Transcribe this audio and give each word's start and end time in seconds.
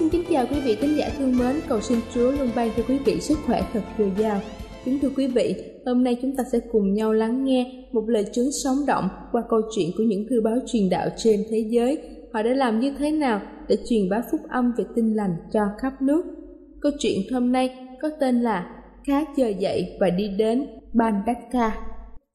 xin 0.00 0.08
kính 0.08 0.24
chào 0.30 0.46
quý 0.50 0.60
vị 0.60 0.74
khán 0.74 0.96
giả 0.96 1.08
thương 1.18 1.38
mến, 1.38 1.56
cầu 1.68 1.80
xin 1.80 1.98
Chúa 2.14 2.30
luôn 2.30 2.48
ban 2.56 2.70
cho 2.76 2.82
quý 2.88 2.98
vị 3.04 3.20
sức 3.20 3.38
khỏe 3.46 3.62
thật 3.72 3.80
dồi 3.98 4.12
dào. 4.18 4.40
Kính 4.84 4.98
thưa 5.02 5.10
quý 5.16 5.26
vị, 5.26 5.54
hôm 5.86 6.04
nay 6.04 6.16
chúng 6.22 6.36
ta 6.36 6.44
sẽ 6.52 6.58
cùng 6.72 6.94
nhau 6.94 7.12
lắng 7.12 7.44
nghe 7.44 7.86
một 7.92 8.04
lời 8.06 8.24
chứng 8.32 8.48
sống 8.64 8.76
động 8.86 9.08
qua 9.32 9.42
câu 9.50 9.60
chuyện 9.76 9.90
của 9.96 10.02
những 10.02 10.26
thư 10.30 10.40
báo 10.40 10.56
truyền 10.66 10.90
đạo 10.90 11.08
trên 11.16 11.44
thế 11.50 11.64
giới. 11.70 11.98
Họ 12.32 12.42
đã 12.42 12.50
làm 12.50 12.80
như 12.80 12.94
thế 12.98 13.10
nào 13.10 13.40
để 13.68 13.76
truyền 13.88 14.08
bá 14.10 14.22
phúc 14.30 14.40
âm 14.48 14.72
về 14.78 14.84
tin 14.94 15.14
lành 15.14 15.36
cho 15.52 15.60
khắp 15.78 16.02
nước. 16.02 16.22
Câu 16.80 16.92
chuyện 16.98 17.20
hôm 17.32 17.52
nay 17.52 17.70
có 18.02 18.08
tên 18.20 18.42
là 18.42 18.66
Khá 19.06 19.24
chờ 19.36 19.48
dậy 19.48 19.96
và 20.00 20.10
đi 20.10 20.28
đến 20.38 20.66
Bandaka. 20.92 21.76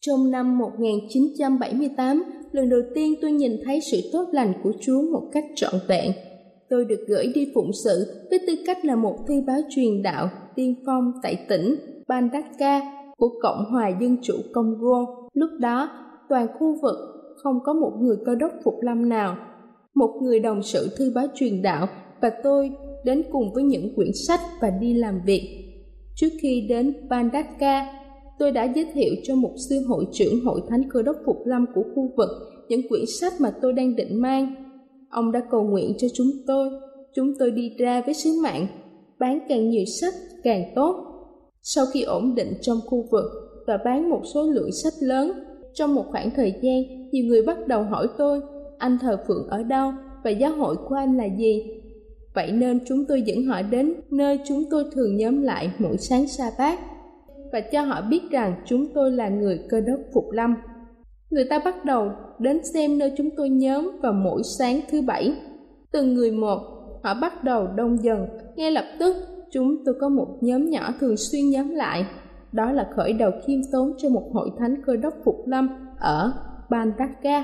Trong 0.02 0.32
năm 0.32 0.58
1978, 0.58 2.24
lần 2.52 2.70
đầu 2.70 2.82
tiên 2.96 3.14
tôi 3.22 3.32
nhìn 3.32 3.52
thấy 3.66 3.80
sự 3.92 3.98
tốt 4.14 4.26
lành 4.32 4.54
của 4.64 4.72
Chúa 4.82 5.02
một 5.02 5.30
cách 5.34 5.44
trọn 5.56 5.74
vẹn 5.88 6.12
tôi 6.70 6.86
được 6.86 7.06
gửi 7.08 7.32
đi 7.36 7.52
phụng 7.56 7.72
sự 7.84 8.06
với 8.30 8.40
tư 8.48 8.54
cách 8.66 8.86
là 8.86 8.96
một 8.96 9.16
thư 9.28 9.34
báo 9.48 9.60
truyền 9.70 10.04
đạo 10.04 10.30
tiên 10.56 10.76
phong 10.86 11.12
tại 11.24 11.46
tỉnh 11.50 11.76
Bandaka 12.08 12.82
của 13.18 13.30
Cộng 13.42 13.66
hòa 13.72 13.92
Dân 14.02 14.18
chủ 14.22 14.34
Congo. 14.54 15.06
Lúc 15.34 15.50
đó, 15.60 15.90
toàn 16.30 16.48
khu 16.60 16.78
vực 16.82 16.96
không 17.44 17.60
có 17.66 17.74
một 17.74 17.92
người 18.02 18.18
cơ 18.26 18.36
đốc 18.36 18.52
phục 18.64 18.74
lâm 18.82 19.10
nào. 19.10 19.38
Một 19.96 20.20
người 20.22 20.40
đồng 20.40 20.64
sự 20.64 20.90
thư 20.98 21.12
báo 21.16 21.28
truyền 21.36 21.62
đạo 21.62 21.88
và 22.22 22.32
tôi 22.44 22.72
đến 23.06 23.24
cùng 23.32 23.54
với 23.54 23.64
những 23.64 23.96
quyển 23.96 24.12
sách 24.28 24.40
và 24.62 24.70
đi 24.70 24.94
làm 24.94 25.22
việc. 25.26 25.42
Trước 26.16 26.30
khi 26.42 26.66
đến 26.70 26.94
Bandaka, 27.10 27.86
tôi 28.40 28.52
đã 28.52 28.64
giới 28.64 28.86
thiệu 28.94 29.14
cho 29.24 29.36
một 29.36 29.52
sư 29.70 29.76
hội 29.88 30.06
trưởng 30.12 30.46
hội 30.46 30.62
thánh 30.70 30.82
cơ 30.90 31.02
đốc 31.02 31.16
phục 31.26 31.38
lâm 31.46 31.66
của 31.76 31.84
khu 31.96 32.14
vực 32.18 32.30
những 32.70 32.88
quyển 32.90 33.06
sách 33.20 33.34
mà 33.40 33.52
tôi 33.62 33.74
đang 33.74 33.96
định 33.96 34.22
mang 34.22 34.65
Ông 35.16 35.32
đã 35.32 35.42
cầu 35.52 35.64
nguyện 35.64 35.94
cho 35.98 36.08
chúng 36.14 36.32
tôi. 36.48 36.70
Chúng 37.14 37.34
tôi 37.40 37.52
đi 37.52 37.76
ra 37.78 38.02
với 38.06 38.14
sứ 38.14 38.30
mạng, 38.44 38.68
bán 39.20 39.40
càng 39.50 39.70
nhiều 39.70 39.86
sách 40.02 40.14
càng 40.44 40.64
tốt. 40.76 40.96
Sau 41.62 41.86
khi 41.94 42.02
ổn 42.02 42.36
định 42.36 42.54
trong 42.62 42.78
khu 42.86 43.08
vực 43.12 43.26
và 43.68 43.78
bán 43.86 44.10
một 44.10 44.22
số 44.34 44.44
lượng 44.44 44.72
sách 44.72 44.94
lớn, 45.00 45.32
trong 45.74 45.96
một 45.96 46.06
khoảng 46.12 46.30
thời 46.36 46.54
gian, 46.62 47.10
nhiều 47.12 47.26
người 47.26 47.42
bắt 47.42 47.68
đầu 47.68 47.84
hỏi 47.84 48.08
tôi, 48.18 48.42
anh 48.78 48.98
thờ 49.02 49.18
phượng 49.28 49.48
ở 49.48 49.64
đâu 49.64 49.92
và 50.24 50.30
giáo 50.30 50.52
hội 50.52 50.76
của 50.76 50.96
anh 50.96 51.18
là 51.18 51.26
gì? 51.38 51.64
Vậy 52.36 52.52
nên 52.52 52.80
chúng 52.88 53.06
tôi 53.08 53.22
dẫn 53.22 53.46
họ 53.46 53.62
đến 53.62 53.94
nơi 54.12 54.40
chúng 54.48 54.64
tôi 54.72 54.84
thường 54.94 55.18
nhóm 55.18 55.42
lại 55.42 55.72
mỗi 55.80 55.98
sáng 55.98 56.28
sa 56.28 56.52
bát 56.58 56.80
và 57.52 57.62
cho 57.62 57.82
họ 57.82 58.02
biết 58.10 58.22
rằng 58.32 58.56
chúng 58.66 58.86
tôi 58.94 59.12
là 59.12 59.30
người 59.30 59.60
cơ 59.70 59.82
đốc 59.82 60.00
phục 60.14 60.32
lâm. 60.32 60.56
Người 61.36 61.46
ta 61.46 61.60
bắt 61.66 61.86
đầu 61.86 62.12
đến 62.40 62.60
xem 62.74 62.98
nơi 62.98 63.12
chúng 63.18 63.30
tôi 63.38 63.50
nhóm 63.50 63.92
vào 64.02 64.14
mỗi 64.14 64.42
sáng 64.60 64.80
thứ 64.92 65.02
bảy. 65.02 65.34
Từng 65.92 66.14
người 66.14 66.32
một, 66.32 66.60
họ 67.04 67.14
bắt 67.22 67.44
đầu 67.44 67.68
đông 67.76 68.04
dần. 68.04 68.28
Ngay 68.56 68.72
lập 68.72 68.86
tức, 69.00 69.16
chúng 69.52 69.86
tôi 69.86 69.96
có 70.02 70.10
một 70.10 70.28
nhóm 70.42 70.70
nhỏ 70.70 70.94
thường 71.00 71.18
xuyên 71.18 71.50
nhóm 71.50 71.70
lại. 71.70 72.06
Đó 72.52 72.72
là 72.72 72.88
khởi 72.96 73.14
đầu 73.14 73.32
khiêm 73.48 73.60
tốn 73.72 73.94
cho 73.98 74.10
một 74.10 74.24
hội 74.34 74.50
thánh 74.60 74.76
cơ 74.86 74.96
đốc 74.96 75.14
phục 75.26 75.36
lâm 75.48 75.70
ở 76.00 76.34
Bandaka. 76.70 77.44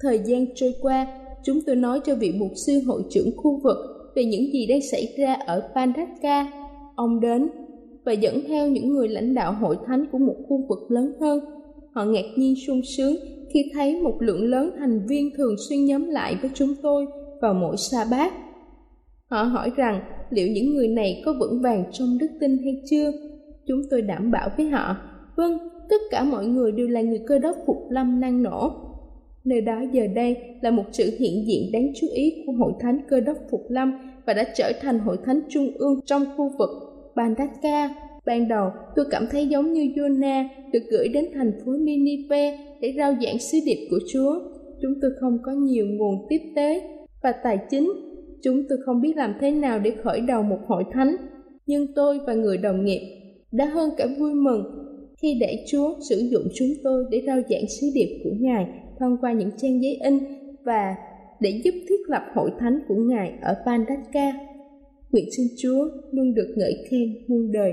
Thời 0.00 0.18
gian 0.18 0.44
trôi 0.54 0.74
qua, 0.82 1.06
chúng 1.44 1.58
tôi 1.66 1.76
nói 1.76 2.00
cho 2.04 2.14
vị 2.14 2.34
mục 2.38 2.50
sư 2.66 2.80
hội 2.86 3.02
trưởng 3.10 3.30
khu 3.36 3.60
vực 3.64 3.76
về 4.16 4.24
những 4.24 4.52
gì 4.52 4.66
đang 4.66 4.80
xảy 4.92 5.14
ra 5.18 5.34
ở 5.34 5.70
Bandaka. 5.74 6.46
Ông 6.96 7.20
đến 7.20 7.48
và 8.04 8.12
dẫn 8.12 8.40
theo 8.48 8.68
những 8.68 8.88
người 8.88 9.08
lãnh 9.08 9.34
đạo 9.34 9.52
hội 9.52 9.76
thánh 9.86 10.04
của 10.12 10.18
một 10.18 10.36
khu 10.48 10.66
vực 10.68 10.90
lớn 10.90 11.12
hơn 11.20 11.59
Họ 11.92 12.04
ngạc 12.04 12.24
nhiên 12.36 12.54
sung 12.66 12.80
sướng 12.96 13.16
khi 13.54 13.70
thấy 13.74 14.00
một 14.02 14.16
lượng 14.20 14.44
lớn 14.44 14.70
thành 14.78 15.06
viên 15.06 15.30
thường 15.36 15.54
xuyên 15.68 15.84
nhóm 15.84 16.06
lại 16.06 16.36
với 16.40 16.50
chúng 16.54 16.74
tôi 16.82 17.06
vào 17.40 17.54
mỗi 17.54 17.76
sa 17.76 18.04
bát. 18.10 18.32
Họ 19.30 19.42
hỏi 19.42 19.70
rằng 19.76 20.00
liệu 20.30 20.48
những 20.48 20.74
người 20.74 20.88
này 20.88 21.22
có 21.24 21.34
vững 21.40 21.62
vàng 21.62 21.84
trong 21.92 22.18
đức 22.18 22.30
tin 22.40 22.58
hay 22.64 22.82
chưa? 22.90 23.12
Chúng 23.66 23.80
tôi 23.90 24.02
đảm 24.02 24.30
bảo 24.30 24.48
với 24.56 24.66
họ, 24.66 24.96
vâng, 25.36 25.58
tất 25.88 26.00
cả 26.10 26.24
mọi 26.24 26.46
người 26.46 26.72
đều 26.72 26.88
là 26.88 27.00
người 27.00 27.20
cơ 27.26 27.38
đốc 27.38 27.56
phục 27.66 27.76
lâm 27.90 28.20
năng 28.20 28.42
nổ. 28.42 28.72
Nơi 29.44 29.60
đó 29.60 29.80
giờ 29.92 30.06
đây 30.14 30.36
là 30.62 30.70
một 30.70 30.84
sự 30.92 31.10
hiện 31.18 31.46
diện 31.46 31.72
đáng 31.72 31.92
chú 32.00 32.06
ý 32.14 32.42
của 32.46 32.52
hội 32.52 32.72
thánh 32.80 32.98
cơ 33.08 33.20
đốc 33.20 33.36
phục 33.50 33.66
lâm 33.68 33.92
và 34.26 34.32
đã 34.32 34.44
trở 34.56 34.72
thành 34.80 34.98
hội 34.98 35.16
thánh 35.24 35.40
trung 35.48 35.70
ương 35.78 36.00
trong 36.06 36.24
khu 36.36 36.50
vực 36.58 36.70
Bandaka 37.16 37.94
Ban 38.30 38.48
đầu, 38.48 38.70
tôi 38.96 39.04
cảm 39.10 39.26
thấy 39.30 39.46
giống 39.46 39.72
như 39.72 39.80
Jonah 39.80 40.44
được 40.72 40.82
gửi 40.90 41.08
đến 41.08 41.24
thành 41.34 41.52
phố 41.64 41.72
Ninive 41.72 42.58
để 42.80 42.94
rao 42.96 43.12
giảng 43.22 43.38
sứ 43.38 43.58
điệp 43.66 43.88
của 43.90 43.98
Chúa. 44.12 44.40
Chúng 44.82 44.92
tôi 45.02 45.10
không 45.20 45.38
có 45.42 45.52
nhiều 45.52 45.86
nguồn 45.86 46.26
tiếp 46.28 46.38
tế 46.56 46.82
và 47.22 47.32
tài 47.44 47.58
chính. 47.70 47.92
Chúng 48.42 48.62
tôi 48.68 48.78
không 48.86 49.00
biết 49.00 49.16
làm 49.16 49.34
thế 49.40 49.50
nào 49.50 49.78
để 49.78 49.92
khởi 50.02 50.20
đầu 50.20 50.42
một 50.42 50.58
hội 50.66 50.84
thánh. 50.92 51.16
Nhưng 51.66 51.86
tôi 51.94 52.18
và 52.26 52.34
người 52.34 52.58
đồng 52.58 52.84
nghiệp 52.84 53.00
đã 53.52 53.64
hơn 53.64 53.90
cả 53.96 54.06
vui 54.18 54.34
mừng 54.34 54.62
khi 55.22 55.36
để 55.40 55.64
Chúa 55.70 55.94
sử 56.08 56.16
dụng 56.16 56.48
chúng 56.54 56.68
tôi 56.84 57.04
để 57.10 57.22
rao 57.26 57.36
giảng 57.50 57.68
sứ 57.80 57.86
điệp 57.94 58.20
của 58.24 58.36
Ngài 58.40 58.66
thông 59.00 59.16
qua 59.20 59.32
những 59.32 59.50
trang 59.56 59.82
giấy 59.82 59.98
in 60.04 60.18
và 60.64 60.94
để 61.40 61.60
giúp 61.64 61.74
thiết 61.88 62.00
lập 62.08 62.22
hội 62.34 62.50
thánh 62.58 62.78
của 62.88 62.96
Ngài 62.96 63.32
ở 63.42 63.54
Pandaka. 63.66 64.32
Nguyện 65.10 65.24
xin 65.36 65.46
Chúa 65.58 65.88
luôn 66.12 66.34
được 66.34 66.54
ngợi 66.56 66.74
khen 66.90 67.14
muôn 67.28 67.52
đời. 67.52 67.72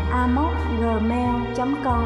amocgmail.com 0.11 2.05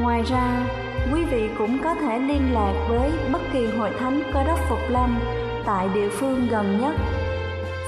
Ngoài 0.00 0.22
ra, 0.22 0.66
quý 1.14 1.24
vị 1.24 1.48
cũng 1.58 1.78
có 1.84 1.94
thể 1.94 2.18
liên 2.18 2.52
lạc 2.52 2.86
với 2.88 3.10
bất 3.32 3.40
kỳ 3.52 3.66
hội 3.66 3.90
thánh 3.98 4.22
cơ 4.32 4.44
đốc 4.44 4.58
Phục 4.68 4.78
Lâm 4.90 5.18
tại 5.66 5.88
địa 5.94 6.08
phương 6.08 6.48
gần 6.50 6.78
nhất. 6.80 6.94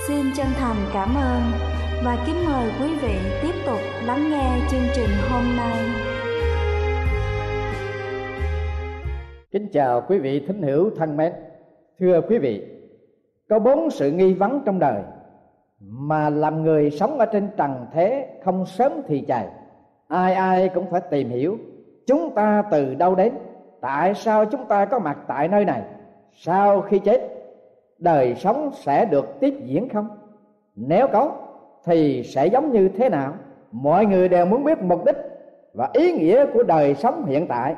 Xin 0.08 0.26
chân 0.36 0.46
thành 0.58 0.76
cảm 0.94 1.08
ơn 1.16 1.42
và 2.04 2.24
kính 2.26 2.36
mời 2.46 2.70
quý 2.80 2.94
vị 3.02 3.14
tiếp 3.42 3.54
tục 3.66 3.78
lắng 4.04 4.30
nghe 4.30 4.58
chương 4.70 4.86
trình 4.94 5.10
hôm 5.30 5.42
nay. 5.56 5.76
Kính 9.50 9.68
chào 9.72 10.04
quý 10.08 10.18
vị 10.18 10.44
thính 10.46 10.62
hữu 10.62 10.90
thân 10.96 11.16
mến. 11.16 11.32
Thưa 12.00 12.20
quý 12.28 12.38
vị, 12.38 12.62
có 13.48 13.58
bốn 13.58 13.90
sự 13.90 14.10
nghi 14.10 14.34
vấn 14.34 14.62
trong 14.66 14.78
đời 14.78 15.02
mà 15.88 16.30
làm 16.30 16.62
người 16.62 16.90
sống 16.90 17.18
ở 17.18 17.26
trên 17.26 17.48
trần 17.56 17.86
thế 17.92 18.28
không 18.44 18.66
sớm 18.66 18.92
thì 19.06 19.20
chạy. 19.20 19.48
Ai 20.08 20.34
ai 20.34 20.68
cũng 20.68 20.86
phải 20.90 21.00
tìm 21.10 21.28
hiểu 21.28 21.58
chúng 22.06 22.34
ta 22.34 22.62
từ 22.70 22.94
đâu 22.94 23.14
đến, 23.14 23.32
tại 23.80 24.14
sao 24.14 24.44
chúng 24.44 24.64
ta 24.64 24.84
có 24.84 24.98
mặt 24.98 25.18
tại 25.28 25.48
nơi 25.48 25.64
này, 25.64 25.82
sau 26.32 26.80
khi 26.80 26.98
chết 26.98 27.20
đời 27.98 28.34
sống 28.34 28.70
sẽ 28.74 29.04
được 29.04 29.40
tiếp 29.40 29.54
diễn 29.64 29.88
không? 29.88 30.08
Nếu 30.76 31.06
có 31.12 31.30
thì 31.84 32.22
sẽ 32.22 32.46
giống 32.46 32.72
như 32.72 32.88
thế 32.88 33.08
nào? 33.08 33.32
Mọi 33.72 34.06
người 34.06 34.28
đều 34.28 34.46
muốn 34.46 34.64
biết 34.64 34.82
mục 34.82 35.04
đích 35.04 35.16
và 35.74 35.88
ý 35.92 36.12
nghĩa 36.12 36.46
của 36.54 36.62
đời 36.62 36.94
sống 36.94 37.24
hiện 37.26 37.46
tại 37.46 37.74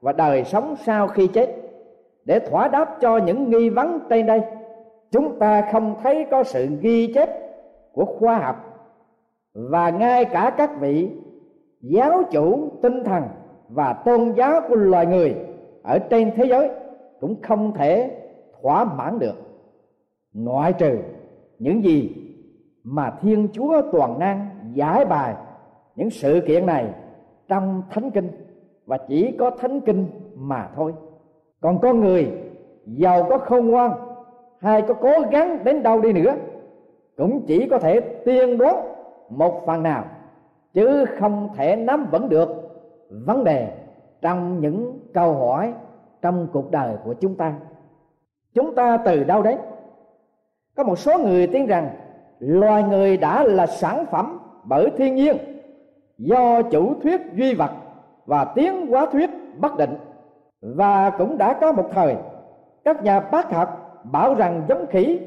và 0.00 0.12
đời 0.12 0.44
sống 0.44 0.76
sau 0.84 1.08
khi 1.08 1.26
chết 1.26 1.48
để 2.24 2.38
thỏa 2.38 2.68
đáp 2.68 2.96
cho 3.00 3.16
những 3.16 3.50
nghi 3.50 3.68
vấn 3.68 4.00
trên 4.10 4.26
đây 4.26 4.42
chúng 5.10 5.38
ta 5.38 5.68
không 5.72 5.94
thấy 6.02 6.26
có 6.30 6.44
sự 6.44 6.66
ghi 6.80 7.12
chép 7.14 7.28
của 7.92 8.04
khoa 8.04 8.38
học 8.38 8.56
và 9.54 9.90
ngay 9.90 10.24
cả 10.24 10.54
các 10.56 10.80
vị 10.80 11.10
giáo 11.80 12.22
chủ 12.30 12.70
tinh 12.82 13.04
thần 13.04 13.24
và 13.68 13.92
tôn 13.92 14.32
giáo 14.36 14.60
của 14.68 14.74
loài 14.74 15.06
người 15.06 15.36
ở 15.82 15.98
trên 15.98 16.30
thế 16.36 16.44
giới 16.44 16.70
cũng 17.20 17.42
không 17.42 17.72
thể 17.74 18.10
thỏa 18.62 18.84
mãn 18.84 19.18
được. 19.18 19.34
Ngoại 20.32 20.72
trừ 20.72 20.98
những 21.58 21.84
gì 21.84 22.14
mà 22.84 23.10
thiên 23.20 23.48
chúa 23.52 23.82
toàn 23.92 24.18
năng 24.18 24.48
giải 24.72 25.04
bài 25.04 25.34
những 25.96 26.10
sự 26.10 26.40
kiện 26.46 26.66
này 26.66 26.86
trong 27.48 27.82
thánh 27.90 28.10
kinh 28.10 28.30
và 28.86 28.98
chỉ 29.08 29.36
có 29.38 29.50
thánh 29.50 29.80
kinh 29.80 30.06
mà 30.36 30.68
thôi. 30.76 30.94
Còn 31.60 31.78
con 31.78 32.00
người 32.00 32.32
giàu 32.86 33.26
có 33.28 33.38
khôn 33.38 33.66
ngoan 33.66 34.07
hay 34.60 34.82
có 34.82 34.94
cố 34.94 35.12
gắng 35.30 35.64
đến 35.64 35.82
đâu 35.82 36.00
đi 36.00 36.12
nữa, 36.12 36.34
cũng 37.16 37.46
chỉ 37.46 37.68
có 37.68 37.78
thể 37.78 38.00
tiên 38.00 38.58
đoán 38.58 38.76
một 39.28 39.62
phần 39.66 39.82
nào, 39.82 40.04
chứ 40.74 41.04
không 41.18 41.48
thể 41.56 41.76
nắm 41.76 42.06
vững 42.10 42.28
được 42.28 42.48
vấn 43.10 43.44
đề 43.44 43.68
trong 44.20 44.60
những 44.60 44.98
câu 45.14 45.34
hỏi 45.34 45.72
trong 46.22 46.46
cuộc 46.52 46.70
đời 46.70 46.96
của 47.04 47.14
chúng 47.14 47.34
ta. 47.34 47.54
Chúng 48.54 48.74
ta 48.74 48.96
từ 48.96 49.24
đâu 49.24 49.42
đến? 49.42 49.58
Có 50.76 50.84
một 50.84 50.98
số 50.98 51.18
người 51.18 51.46
tin 51.46 51.66
rằng 51.66 51.90
loài 52.38 52.82
người 52.82 53.16
đã 53.16 53.44
là 53.44 53.66
sản 53.66 54.06
phẩm 54.10 54.38
bởi 54.64 54.90
thiên 54.96 55.14
nhiên 55.14 55.36
do 56.18 56.62
chủ 56.62 56.94
thuyết 57.02 57.20
duy 57.34 57.54
vật 57.54 57.70
và 58.26 58.44
tiến 58.44 58.86
hóa 58.86 59.06
thuyết 59.12 59.30
bất 59.58 59.76
định. 59.76 59.94
Và 60.60 61.10
cũng 61.10 61.38
đã 61.38 61.52
có 61.60 61.72
một 61.72 61.84
thời, 61.90 62.16
các 62.84 63.04
nhà 63.04 63.20
bác 63.20 63.50
học 63.52 63.87
bảo 64.04 64.34
rằng 64.34 64.62
giống 64.68 64.86
khỉ 64.86 65.20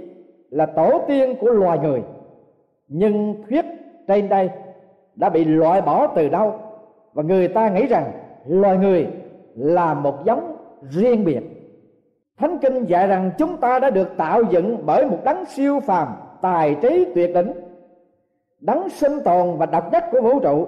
là 0.49 0.65
tổ 0.65 1.01
tiên 1.07 1.35
của 1.39 1.49
loài 1.49 1.79
người. 1.79 2.03
Nhưng 2.87 3.43
thuyết 3.49 3.65
trên 4.07 4.29
đây 4.29 4.49
đã 5.15 5.29
bị 5.29 5.45
loại 5.45 5.81
bỏ 5.81 6.07
từ 6.07 6.29
đâu? 6.29 6.53
Và 7.13 7.23
người 7.23 7.47
ta 7.47 7.69
nghĩ 7.69 7.85
rằng 7.87 8.11
loài 8.47 8.77
người 8.77 9.07
là 9.55 9.93
một 9.93 10.25
giống 10.25 10.55
riêng 10.89 11.25
biệt. 11.25 11.41
Thánh 12.37 12.57
kinh 12.61 12.85
dạy 12.85 13.07
rằng 13.07 13.31
chúng 13.37 13.57
ta 13.57 13.79
đã 13.79 13.89
được 13.89 14.07
tạo 14.17 14.43
dựng 14.43 14.77
bởi 14.85 15.05
một 15.05 15.17
đấng 15.23 15.45
siêu 15.45 15.79
phàm 15.79 16.07
tài 16.41 16.75
trí 16.81 17.05
tuyệt 17.15 17.33
đỉnh, 17.33 17.53
đấng 18.59 18.89
sinh 18.89 19.19
tồn 19.25 19.57
và 19.57 19.65
độc 19.65 19.91
nhất 19.91 20.03
của 20.11 20.21
vũ 20.21 20.39
trụ, 20.39 20.67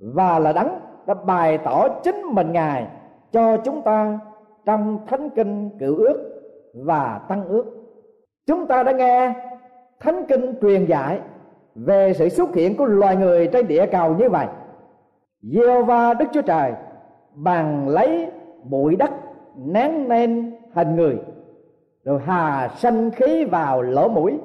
và 0.00 0.38
là 0.38 0.52
đấng 0.52 0.68
đã 1.06 1.14
bày 1.14 1.58
tỏ 1.58 1.88
chính 1.88 2.22
mình 2.22 2.52
ngài 2.52 2.86
cho 3.32 3.56
chúng 3.56 3.82
ta 3.82 4.18
trong 4.64 4.98
thánh 5.06 5.30
kinh 5.30 5.70
cựu 5.78 5.96
ước 5.96 6.37
và 6.84 7.20
tăng 7.28 7.48
ước. 7.48 7.64
Chúng 8.46 8.66
ta 8.66 8.82
đã 8.82 8.92
nghe 8.92 9.34
thánh 10.00 10.24
kinh 10.28 10.54
truyền 10.60 10.84
dạy 10.84 11.20
về 11.74 12.12
sự 12.12 12.28
xuất 12.28 12.54
hiện 12.54 12.76
của 12.76 12.84
loài 12.84 13.16
người 13.16 13.46
trên 13.46 13.68
địa 13.68 13.86
cầu 13.92 14.14
như 14.14 14.28
vậy. 14.28 14.46
Gieo 15.42 15.84
va 15.84 16.14
đức 16.14 16.26
chúa 16.32 16.42
trời 16.42 16.72
bằng 17.34 17.88
lấy 17.88 18.26
bụi 18.64 18.96
đất 18.96 19.10
nén 19.56 20.08
nên 20.08 20.52
hình 20.72 20.96
người, 20.96 21.18
rồi 22.04 22.20
hà 22.24 22.68
sanh 22.68 23.10
khí 23.10 23.44
vào 23.44 23.82
lỗ 23.82 24.08
mũi, 24.08 24.38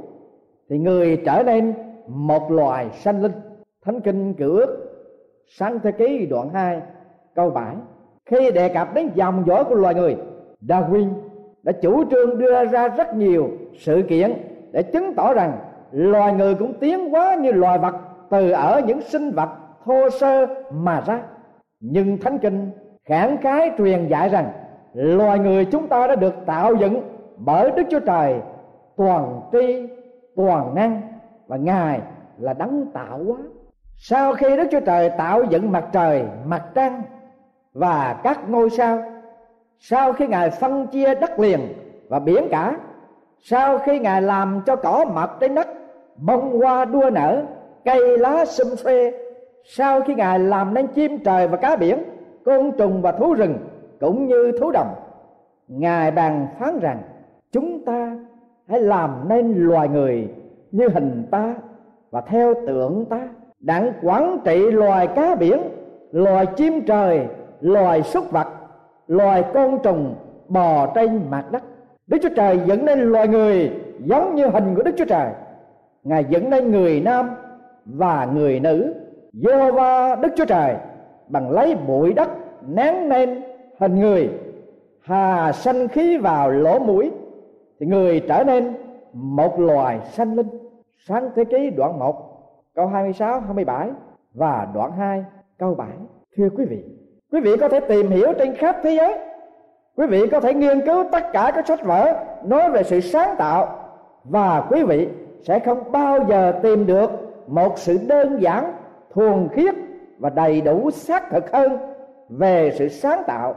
thì 0.69 0.77
người 0.77 1.21
trở 1.25 1.43
nên 1.45 1.73
một 2.07 2.51
loài 2.51 2.89
sanh 2.91 3.21
linh. 3.21 3.31
Thánh 3.85 4.01
kinh 4.01 4.33
cựu 4.33 4.55
ước, 4.55 4.93
sáng 5.47 5.79
thế 5.79 5.91
ký 5.91 6.25
đoạn 6.25 6.49
2 6.49 6.81
câu 7.35 7.49
7 7.49 7.75
khi 8.25 8.51
đề 8.51 8.69
cập 8.69 8.93
đến 8.93 9.09
dòng 9.15 9.43
dõi 9.47 9.63
của 9.63 9.75
loài 9.75 9.95
người, 9.95 10.17
Darwin 10.61 11.09
đã 11.63 11.71
chủ 11.71 12.03
trương 12.09 12.37
đưa 12.37 12.65
ra 12.65 12.87
rất 12.87 13.15
nhiều 13.15 13.49
sự 13.77 14.01
kiện 14.09 14.33
để 14.71 14.83
chứng 14.83 15.13
tỏ 15.13 15.33
rằng 15.33 15.57
loài 15.91 16.33
người 16.33 16.55
cũng 16.55 16.73
tiến 16.73 17.09
hóa 17.09 17.35
như 17.35 17.51
loài 17.51 17.79
vật, 17.79 17.95
từ 18.29 18.51
ở 18.51 18.81
những 18.85 19.01
sinh 19.01 19.31
vật 19.31 19.49
thô 19.85 20.09
sơ 20.09 20.45
mà 20.71 21.01
ra. 21.07 21.19
Nhưng 21.79 22.17
thánh 22.17 22.37
kinh 22.37 22.71
khẳng 23.05 23.37
khái 23.37 23.71
truyền 23.77 24.07
dạy 24.07 24.29
rằng 24.29 24.51
loài 24.93 25.39
người 25.39 25.65
chúng 25.65 25.87
ta 25.87 26.07
đã 26.07 26.15
được 26.15 26.33
tạo 26.45 26.75
dựng 26.75 27.01
bởi 27.37 27.71
đức 27.71 27.83
chúa 27.89 27.99
trời 27.99 28.35
toàn 28.97 29.41
tri, 29.51 29.87
toàn 30.35 30.75
năng 30.75 31.01
và 31.47 31.57
ngài 31.57 32.01
là 32.37 32.53
đấng 32.53 32.85
tạo 32.93 33.23
hóa. 33.23 33.37
Sau 33.95 34.33
khi 34.33 34.57
đức 34.57 34.67
chúa 34.71 34.79
trời 34.79 35.09
tạo 35.17 35.43
dựng 35.43 35.71
mặt 35.71 35.85
trời, 35.91 36.23
mặt 36.45 36.63
trăng 36.75 37.01
và 37.73 38.19
các 38.23 38.49
ngôi 38.49 38.69
sao 38.69 39.01
sau 39.85 40.13
khi 40.13 40.27
ngài 40.27 40.49
phân 40.49 40.87
chia 40.87 41.15
đất 41.15 41.39
liền 41.39 41.59
và 42.09 42.19
biển 42.19 42.47
cả, 42.51 42.77
sau 43.39 43.77
khi 43.77 43.99
ngài 43.99 44.21
làm 44.21 44.61
cho 44.65 44.75
cỏ 44.75 45.05
mọc 45.13 45.39
trên 45.39 45.55
đất, 45.55 45.67
bông 46.17 46.59
hoa 46.59 46.85
đua 46.85 47.09
nở, 47.09 47.43
cây 47.85 48.17
lá 48.17 48.45
xum 48.45 48.67
xuê 48.75 49.13
sau 49.63 50.01
khi 50.01 50.15
ngài 50.15 50.39
làm 50.39 50.73
nên 50.73 50.87
chim 50.87 51.17
trời 51.17 51.47
và 51.47 51.57
cá 51.57 51.75
biển, 51.75 52.03
côn 52.45 52.71
trùng 52.77 53.01
và 53.01 53.11
thú 53.11 53.33
rừng 53.33 53.57
cũng 53.99 54.27
như 54.27 54.51
thú 54.59 54.71
đồng, 54.71 54.95
ngài 55.67 56.11
bàn 56.11 56.47
phán 56.59 56.79
rằng, 56.79 57.01
chúng 57.51 57.85
ta 57.85 58.17
hãy 58.67 58.81
làm 58.81 59.25
nên 59.29 59.53
loài 59.55 59.87
người 59.87 60.27
như 60.71 60.87
hình 60.87 61.27
ta 61.31 61.55
và 62.11 62.21
theo 62.21 62.53
tượng 62.67 63.05
ta 63.09 63.27
đặng 63.59 63.93
quản 64.03 64.37
trị 64.45 64.71
loài 64.71 65.07
cá 65.07 65.35
biển, 65.35 65.61
loài 66.11 66.45
chim 66.45 66.81
trời, 66.81 67.27
loài 67.61 68.03
súc 68.03 68.31
vật 68.31 68.47
loài 69.07 69.43
côn 69.53 69.79
trùng 69.83 70.15
bò 70.47 70.87
trên 70.95 71.21
mặt 71.29 71.45
đất. 71.51 71.63
Đức 72.07 72.17
chúa 72.21 72.29
trời 72.35 72.59
dẫn 72.65 72.85
nên 72.85 72.99
loài 72.99 73.27
người 73.27 73.71
giống 73.99 74.35
như 74.35 74.47
hình 74.47 74.75
của 74.75 74.83
đức 74.83 74.95
chúa 74.97 75.05
trời. 75.05 75.31
Ngài 76.03 76.25
dẫn 76.29 76.49
nên 76.49 76.71
người 76.71 77.01
nam 77.01 77.29
và 77.85 78.25
người 78.25 78.59
nữ. 78.59 78.93
Jehovah 79.33 80.21
đức 80.21 80.29
chúa 80.35 80.45
trời 80.45 80.75
bằng 81.27 81.51
lấy 81.51 81.75
bụi 81.75 82.13
đất 82.13 82.29
nén 82.67 83.09
nên 83.09 83.43
hình 83.79 83.99
người, 83.99 84.29
hà 85.01 85.51
sanh 85.51 85.87
khí 85.87 86.17
vào 86.17 86.51
lỗ 86.51 86.79
mũi, 86.79 87.11
thì 87.79 87.85
người 87.85 88.19
trở 88.19 88.43
nên 88.43 88.73
một 89.13 89.59
loài 89.59 89.99
sanh 90.11 90.35
linh. 90.35 90.47
Sáng 91.07 91.29
thế 91.35 91.43
ký 91.45 91.69
đoạn 91.69 91.99
1 91.99 92.15
câu 92.75 92.87
26 92.87 93.39
27 93.39 93.89
và 94.33 94.67
đoạn 94.73 94.91
2 94.91 95.25
câu 95.57 95.75
7 95.75 95.87
thưa 96.37 96.49
quý 96.57 96.65
vị 96.65 96.83
quý 97.33 97.39
vị 97.39 97.57
có 97.57 97.69
thể 97.69 97.79
tìm 97.79 98.09
hiểu 98.09 98.33
trên 98.33 98.55
khắp 98.55 98.75
thế 98.83 98.95
giới. 98.95 99.17
Quý 99.97 100.07
vị 100.07 100.27
có 100.27 100.39
thể 100.39 100.53
nghiên 100.53 100.81
cứu 100.81 101.03
tất 101.11 101.23
cả 101.33 101.51
các 101.55 101.67
sách 101.67 101.83
vở 101.83 102.13
nói 102.43 102.71
về 102.71 102.83
sự 102.83 102.99
sáng 102.99 103.35
tạo. 103.37 103.79
Và 104.23 104.63
quý 104.69 104.83
vị 104.83 105.09
sẽ 105.41 105.59
không 105.59 105.91
bao 105.91 106.19
giờ 106.29 106.53
tìm 106.63 106.85
được 106.85 107.11
một 107.47 107.77
sự 107.77 107.97
đơn 108.07 108.41
giản, 108.41 108.73
thuần 109.13 109.47
khiết 109.51 109.75
và 110.19 110.29
đầy 110.29 110.61
đủ 110.61 110.91
xác 110.91 111.29
thực 111.29 111.51
hơn 111.51 111.77
về 112.29 112.71
sự 112.75 112.87
sáng 112.87 113.23
tạo 113.27 113.55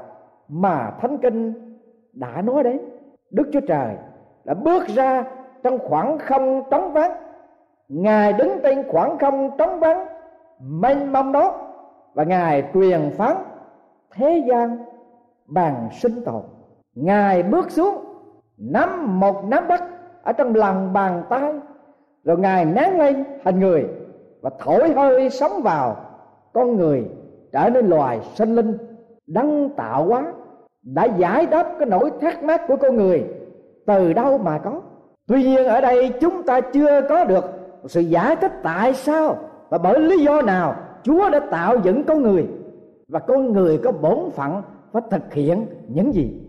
mà 0.48 0.90
thánh 1.00 1.18
kinh 1.18 1.52
đã 2.12 2.42
nói 2.42 2.62
đến. 2.62 2.78
Đức 3.30 3.48
chúa 3.52 3.60
trời 3.60 3.94
đã 4.44 4.54
bước 4.54 4.86
ra 4.86 5.24
trong 5.62 5.78
khoảng 5.78 6.18
không 6.18 6.62
trống 6.70 6.92
vắng. 6.92 7.12
Ngài 7.88 8.32
đứng 8.32 8.58
trên 8.62 8.82
khoảng 8.88 9.18
không 9.18 9.50
trống 9.58 9.80
vắng, 9.80 10.06
mênh 10.60 11.12
mông 11.12 11.32
đó, 11.32 11.54
và 12.14 12.24
ngài 12.24 12.64
truyền 12.74 13.10
phán 13.16 13.36
thế 14.14 14.44
gian 14.48 14.78
bằng 15.46 15.88
sinh 15.92 16.24
tồn. 16.24 16.42
Ngài 16.94 17.42
bước 17.42 17.70
xuống, 17.70 18.04
nắm 18.58 19.20
một 19.20 19.44
nắm 19.44 19.68
đất 19.68 19.80
ở 20.22 20.32
trong 20.32 20.54
lòng 20.54 20.92
bàn 20.92 21.22
tay, 21.28 21.52
rồi 22.24 22.38
ngài 22.38 22.64
nén 22.64 22.98
lên 22.98 23.24
thành 23.44 23.60
người 23.60 23.86
và 24.42 24.50
thổi 24.58 24.92
hơi 24.92 25.30
sống 25.30 25.62
vào. 25.62 25.96
Con 26.52 26.76
người 26.76 27.04
trở 27.52 27.70
nên 27.70 27.86
loài 27.86 28.20
sinh 28.34 28.54
linh, 28.54 28.78
đấng 29.26 29.70
tạo 29.76 30.04
hóa, 30.04 30.32
đã 30.82 31.04
giải 31.04 31.46
đáp 31.46 31.74
cái 31.78 31.88
nỗi 31.88 32.10
thắc 32.20 32.42
mắc 32.42 32.62
của 32.68 32.76
con 32.76 32.96
người 32.96 33.24
từ 33.86 34.12
đâu 34.12 34.38
mà 34.38 34.58
có. 34.58 34.80
Tuy 35.26 35.42
nhiên 35.42 35.66
ở 35.66 35.80
đây 35.80 36.12
chúng 36.20 36.42
ta 36.42 36.60
chưa 36.60 37.00
có 37.08 37.24
được 37.24 37.44
sự 37.84 38.00
giải 38.00 38.36
thích 38.36 38.52
tại 38.62 38.94
sao 38.94 39.36
và 39.68 39.78
bởi 39.78 40.00
lý 40.00 40.24
do 40.24 40.42
nào 40.42 40.74
chúa 41.02 41.30
đã 41.30 41.40
tạo 41.40 41.76
dựng 41.82 42.04
con 42.04 42.22
người 42.22 42.46
và 43.08 43.18
con 43.18 43.52
người 43.52 43.78
có 43.84 43.92
bổn 43.92 44.30
phận 44.30 44.62
phải 44.92 45.02
thực 45.10 45.34
hiện 45.34 45.66
những 45.88 46.14
gì? 46.14 46.40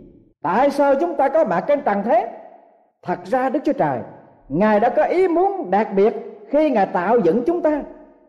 Tại 0.41 0.69
sao 0.69 0.95
chúng 0.95 1.15
ta 1.15 1.29
có 1.29 1.45
mặt 1.45 1.63
trên 1.67 1.81
trần 1.81 2.03
thế? 2.03 2.29
Thật 3.03 3.19
ra 3.25 3.49
đức 3.49 3.59
chúa 3.63 3.73
trời, 3.73 3.99
ngài 4.49 4.79
đã 4.79 4.89
có 4.89 5.03
ý 5.03 5.27
muốn 5.27 5.71
đặc 5.71 5.87
biệt 5.95 6.13
khi 6.49 6.69
ngài 6.69 6.85
tạo 6.85 7.19
dựng 7.19 7.43
chúng 7.45 7.61
ta. 7.61 7.81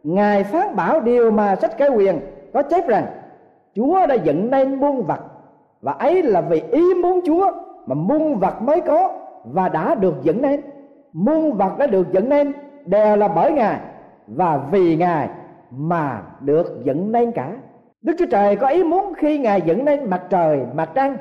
Ngài 0.03 0.45
phán 0.45 0.77
bảo 0.77 1.01
điều 1.01 1.31
mà 1.31 1.57
sách 1.57 1.79
cái 1.79 1.89
quyền 1.89 2.21
có 2.53 2.63
chép 2.63 2.89
rằng, 2.89 3.07
chúa 3.75 4.07
đã 4.07 4.15
dựng 4.15 4.51
nên 4.51 4.75
muôn 4.75 5.03
vật, 5.03 5.21
và 5.83 5.93
ấy 5.93 6.23
là 6.23 6.41
vì 6.41 6.63
ý 6.71 6.95
muốn 7.03 7.21
chúa 7.27 7.51
mà 7.87 7.95
muôn 7.95 8.39
vật 8.39 8.63
mới 8.63 8.81
có 8.81 9.13
và 9.45 9.69
đã 9.69 9.95
được 9.95 10.15
dựng 10.23 10.43
nên. 10.43 10.61
Muôn 11.13 11.53
vật 11.53 11.79
đã 11.79 11.87
được 11.87 12.13
dựng 12.13 12.29
nên 12.29 12.53
đều 12.85 13.17
là 13.17 13.29
bởi 13.29 13.53
ngài 13.53 13.81
và 14.27 14.61
vì 14.71 14.97
ngài 14.97 15.29
mà 15.71 16.23
được 16.41 16.85
dựng 16.85 17.13
nên 17.13 17.33
cả 17.33 17.53
đức 18.09 18.15
chúa 18.19 18.27
trời 18.27 18.57
có 18.57 18.69
ý 18.69 18.85
muốn 18.85 19.15
khi 19.15 19.38
ngài 19.38 19.61
dựng 19.61 19.85
nên 19.85 20.11
mặt 20.11 20.23
trời, 20.31 20.61
mặt 20.75 20.91
trăng 20.95 21.17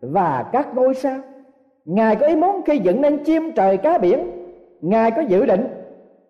và 0.00 0.44
các 0.52 0.74
ngôi 0.74 0.94
sao. 0.94 1.18
Ngài 1.84 2.16
có 2.16 2.26
ý 2.26 2.36
muốn 2.36 2.62
khi 2.66 2.78
dựng 2.78 3.00
nên 3.00 3.24
chim, 3.24 3.52
trời, 3.52 3.76
cá 3.76 3.98
biển. 3.98 4.30
Ngài 4.80 5.10
có 5.10 5.22
dự 5.22 5.46
định 5.46 5.66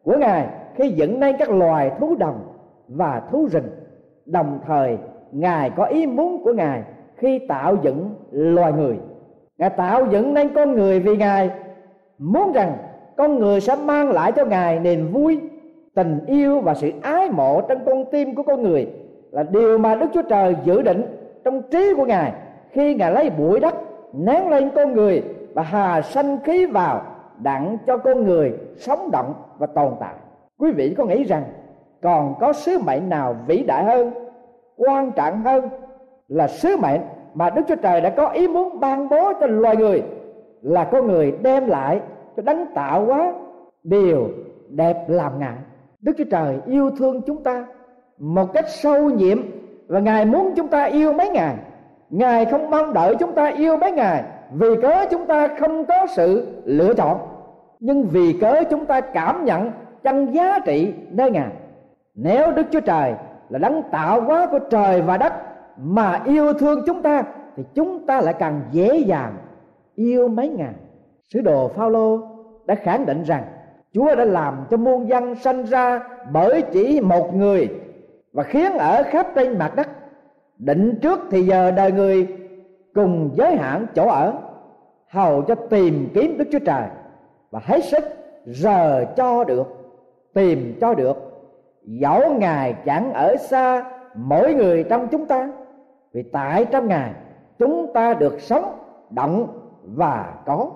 của 0.03 0.17
ngài 0.17 0.47
khi 0.75 0.89
dựng 0.89 1.21
nên 1.21 1.37
các 1.39 1.51
loài 1.51 1.91
thú 1.99 2.15
đồng 2.15 2.41
và 2.89 3.23
thú 3.31 3.49
rừng. 3.51 3.69
Đồng 4.27 4.61
thời, 4.67 4.99
ngài 5.33 5.71
có 5.71 5.85
ý 5.85 6.07
muốn 6.07 6.45
của 6.45 6.53
ngài 6.53 6.83
khi 7.17 7.39
tạo 7.49 7.77
dựng 7.83 8.11
loài 8.31 8.73
người. 8.73 8.97
Ngài 9.59 9.71
tạo 9.71 10.07
dựng 10.11 10.35
nên 10.35 10.55
con 10.55 10.73
người 10.73 11.01
vì 11.01 11.17
ngài 11.17 11.51
muốn 12.19 12.53
rằng 12.53 12.77
con 13.17 13.39
người 13.39 13.61
sẽ 13.61 13.77
mang 13.85 14.11
lại 14.11 14.33
cho 14.33 14.45
ngài 14.45 14.81
niềm 14.81 15.13
vui, 15.13 15.41
tình 15.95 16.21
yêu 16.27 16.61
và 16.61 16.75
sự 16.75 16.93
ái 17.03 17.31
mộ 17.31 17.61
trong 17.61 17.79
con 17.87 18.05
tim 18.13 18.35
của 18.35 18.43
con 18.43 18.63
người 18.63 19.04
là 19.35 19.43
điều 19.43 19.79
mà 19.79 19.95
đức 19.95 20.07
chúa 20.15 20.23
trời 20.23 20.57
dự 20.65 20.83
định 20.83 21.03
trong 21.45 21.63
trí 21.71 21.95
của 21.97 22.05
ngài 22.05 22.33
khi 22.71 22.95
ngài 22.95 23.13
lấy 23.13 23.31
bụi 23.31 23.61
đất, 23.61 23.75
nén 24.13 24.49
lên 24.49 24.71
con 24.77 24.93
người 24.93 25.23
và 25.55 25.63
hà 25.63 26.03
sanh 26.03 26.39
khí 26.45 26.67
vào 26.67 27.03
đặng 27.43 27.79
cho 27.87 27.97
con 27.97 28.25
người 28.25 28.53
sống 28.77 29.11
động 29.11 29.35
và 29.59 29.67
tồn 29.67 29.93
tại. 30.01 30.15
Quý 30.59 30.73
vị 30.73 30.95
có 30.99 31.05
nghĩ 31.05 31.25
rằng 31.25 31.45
còn 32.03 32.35
có 32.41 32.53
sứ 32.53 32.79
mệnh 32.79 33.09
nào 33.09 33.37
vĩ 33.47 33.63
đại 33.63 33.85
hơn, 33.85 34.11
quan 34.77 35.13
trọng 35.13 35.43
hơn 35.43 35.69
là 36.29 36.49
sứ 36.49 36.77
mệnh 36.77 37.01
mà 37.35 37.51
Đức 37.51 37.63
Chúa 37.69 37.77
Trời 37.77 38.01
đã 38.01 38.11
có 38.11 38.29
ý 38.29 38.49
muốn 38.49 38.81
ban 38.81 39.09
bố 39.09 39.33
cho 39.41 39.47
loài 39.47 39.77
người 39.77 40.03
là 40.63 40.85
con 40.85 41.07
người 41.07 41.33
đem 41.43 41.67
lại 41.67 42.01
cho 42.37 42.43
đấng 42.43 42.67
tạo 42.75 43.05
hóa 43.05 43.33
điều 43.85 44.29
đẹp 44.69 45.05
làm 45.09 45.39
ngại 45.39 45.57
Đức 46.01 46.13
Chúa 46.19 46.25
Trời 46.31 46.57
yêu 46.67 46.91
thương 46.99 47.23
chúng 47.23 47.43
ta 47.43 47.67
một 48.19 48.53
cách 48.53 48.69
sâu 48.69 49.11
nhiệm. 49.11 49.39
Và 49.87 50.01
Ngài 50.01 50.25
muốn 50.25 50.53
chúng 50.57 50.69
ta 50.69 50.85
yêu 50.85 51.13
mấy 51.13 51.29
ngài. 51.29 51.55
Ngài 52.11 52.45
không 52.45 52.71
mong 52.71 52.93
đợi 52.93 53.17
chúng 53.19 53.33
ta 53.33 53.47
yêu 53.47 53.77
mấy 53.77 53.93
ngài. 53.93 54.25
Vì 54.53 54.67
cớ 54.83 55.07
chúng 55.11 55.27
ta 55.27 55.49
không 55.59 55.85
có 55.85 56.07
sự 56.07 56.47
lựa 56.65 56.95
chọn. 56.95 57.19
Nhưng 57.81 58.03
vì 58.03 58.33
cớ 58.41 58.63
chúng 58.71 58.87
ta 58.87 59.01
cảm 59.01 59.45
nhận 59.45 59.71
chân 60.03 60.35
giá 60.35 60.59
trị 60.59 60.95
nơi 61.11 61.31
ngài. 61.31 61.51
Nếu 62.15 62.53
đức 62.53 62.67
chúa 62.71 62.81
trời 62.81 63.15
là 63.49 63.59
đấng 63.59 63.83
tạo 63.91 64.21
hóa 64.21 64.47
của 64.51 64.59
trời 64.59 65.03
và 65.03 65.17
đất 65.17 65.33
mà 65.77 66.21
yêu 66.25 66.53
thương 66.53 66.83
chúng 66.87 67.03
ta, 67.03 67.23
thì 67.57 67.63
chúng 67.75 68.07
ta 68.07 68.21
lại 68.21 68.35
càng 68.39 68.61
dễ 68.71 68.99
dàng 68.99 69.35
yêu 69.95 70.29
mấy 70.29 70.49
ngài. 70.49 70.75
Sứ 71.33 71.41
đồ 71.41 71.69
phaolô 71.69 72.19
đã 72.67 72.75
khẳng 72.75 73.07
định 73.07 73.23
rằng 73.23 73.45
chúa 73.93 74.15
đã 74.15 74.25
làm 74.25 74.65
cho 74.71 74.77
muôn 74.77 75.09
dân 75.09 75.35
sanh 75.35 75.65
ra 75.65 76.01
bởi 76.33 76.63
chỉ 76.73 77.01
một 77.01 77.35
người 77.35 77.69
và 78.35 78.43
khiến 78.43 78.73
ở 78.73 79.03
khắp 79.07 79.27
trên 79.35 79.59
mặt 79.59 79.77
đất, 79.77 79.89
định 80.59 80.99
trước 81.03 81.21
thì 81.31 81.43
giờ 81.43 81.71
đời 81.71 81.93
người 81.93 82.29
cùng 82.95 83.31
giới 83.35 83.57
hạn 83.57 83.87
chỗ 83.95 84.09
ở, 84.09 84.33
hầu 85.09 85.43
cho 85.43 85.55
tìm 85.55 86.09
kiếm 86.15 86.39
đức 86.39 86.45
chúa 86.53 86.59
trời. 86.59 86.89
Và 87.51 87.61
hết 87.65 87.85
sức 87.85 88.05
giờ 88.45 89.05
cho 89.17 89.45
được, 89.45 89.67
tìm 90.33 90.79
cho 90.81 90.95
được. 90.95 91.17
Dẫu 91.83 92.35
ngài 92.35 92.75
chẳng 92.85 93.13
ở 93.13 93.37
xa 93.37 93.85
mỗi 94.15 94.55
người 94.55 94.85
trong 94.85 95.09
chúng 95.09 95.27
ta, 95.27 95.53
vì 96.13 96.23
tại 96.23 96.67
trong 96.71 96.89
ngài 96.89 97.13
chúng 97.59 97.93
ta 97.95 98.15
được 98.15 98.41
sống, 98.41 98.79
động 99.11 99.61
và 99.85 100.35
có. 100.47 100.71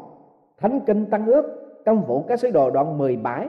Thánh 0.59 0.81
kinh 0.81 1.07
tăng 1.07 1.27
ước 1.27 1.75
trong 1.85 2.05
vụ 2.05 2.25
các 2.29 2.41
sứ 2.41 2.51
đồ 2.51 2.71
đoạn 2.71 2.99
17 2.99 3.49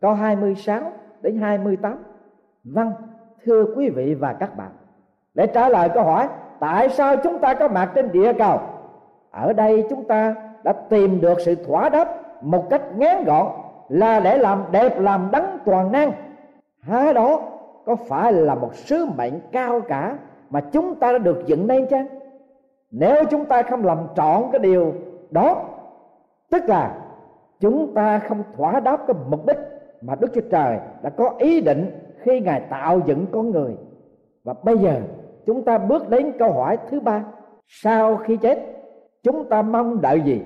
câu 0.00 0.14
26 0.14 0.92
đến 1.22 1.38
28 1.38 1.98
vâng 2.64 2.92
thưa 3.46 3.64
quý 3.76 3.90
vị 3.90 4.14
và 4.14 4.32
các 4.32 4.56
bạn. 4.56 4.70
Để 5.34 5.46
trả 5.46 5.68
lời 5.68 5.88
câu 5.94 6.04
hỏi, 6.04 6.28
tại 6.60 6.88
sao 6.88 7.16
chúng 7.16 7.38
ta 7.38 7.54
có 7.54 7.68
mặt 7.68 7.92
trên 7.94 8.12
địa 8.12 8.32
cầu? 8.32 8.60
Ở 9.30 9.52
đây 9.52 9.86
chúng 9.90 10.04
ta 10.04 10.34
đã 10.62 10.72
tìm 10.72 11.20
được 11.20 11.40
sự 11.40 11.54
thỏa 11.54 11.88
đáp 11.88 12.08
một 12.42 12.70
cách 12.70 12.82
ngắn 12.96 13.24
gọn 13.24 13.46
là 13.88 14.20
để 14.20 14.38
làm 14.38 14.64
đẹp 14.70 15.00
làm 15.00 15.28
đấng 15.32 15.58
toàn 15.64 15.92
năng. 15.92 16.12
Há 16.80 17.12
đó, 17.12 17.40
có 17.86 17.96
phải 17.96 18.32
là 18.32 18.54
một 18.54 18.74
sứ 18.74 19.06
mệnh 19.16 19.40
cao 19.52 19.80
cả 19.80 20.16
mà 20.50 20.60
chúng 20.60 20.94
ta 20.94 21.12
đã 21.12 21.18
được 21.18 21.46
dựng 21.46 21.66
nên 21.66 21.86
chăng? 21.86 22.06
Nếu 22.90 23.24
chúng 23.30 23.44
ta 23.44 23.62
không 23.62 23.84
làm 23.84 23.98
trọn 24.16 24.42
cái 24.52 24.58
điều 24.58 24.94
đó, 25.30 25.64
tức 26.50 26.64
là 26.68 26.94
chúng 27.60 27.94
ta 27.94 28.18
không 28.18 28.42
thỏa 28.56 28.80
đáp 28.80 29.00
cái 29.06 29.16
mục 29.30 29.46
đích 29.46 29.58
mà 30.02 30.14
đức 30.20 30.28
chúa 30.34 30.40
trời 30.50 30.78
đã 31.02 31.10
có 31.10 31.34
ý 31.38 31.60
định 31.60 32.05
khi 32.18 32.40
ngài 32.40 32.60
tạo 32.70 33.00
dựng 33.06 33.26
con 33.32 33.50
người. 33.50 33.76
Và 34.44 34.54
bây 34.62 34.78
giờ, 34.78 35.00
chúng 35.46 35.64
ta 35.64 35.78
bước 35.78 36.08
đến 36.08 36.32
câu 36.38 36.52
hỏi 36.52 36.78
thứ 36.90 37.00
ba. 37.00 37.24
Sau 37.68 38.16
khi 38.16 38.36
chết, 38.36 38.58
chúng 39.22 39.48
ta 39.48 39.62
mong 39.62 40.00
đợi 40.00 40.20
gì? 40.20 40.42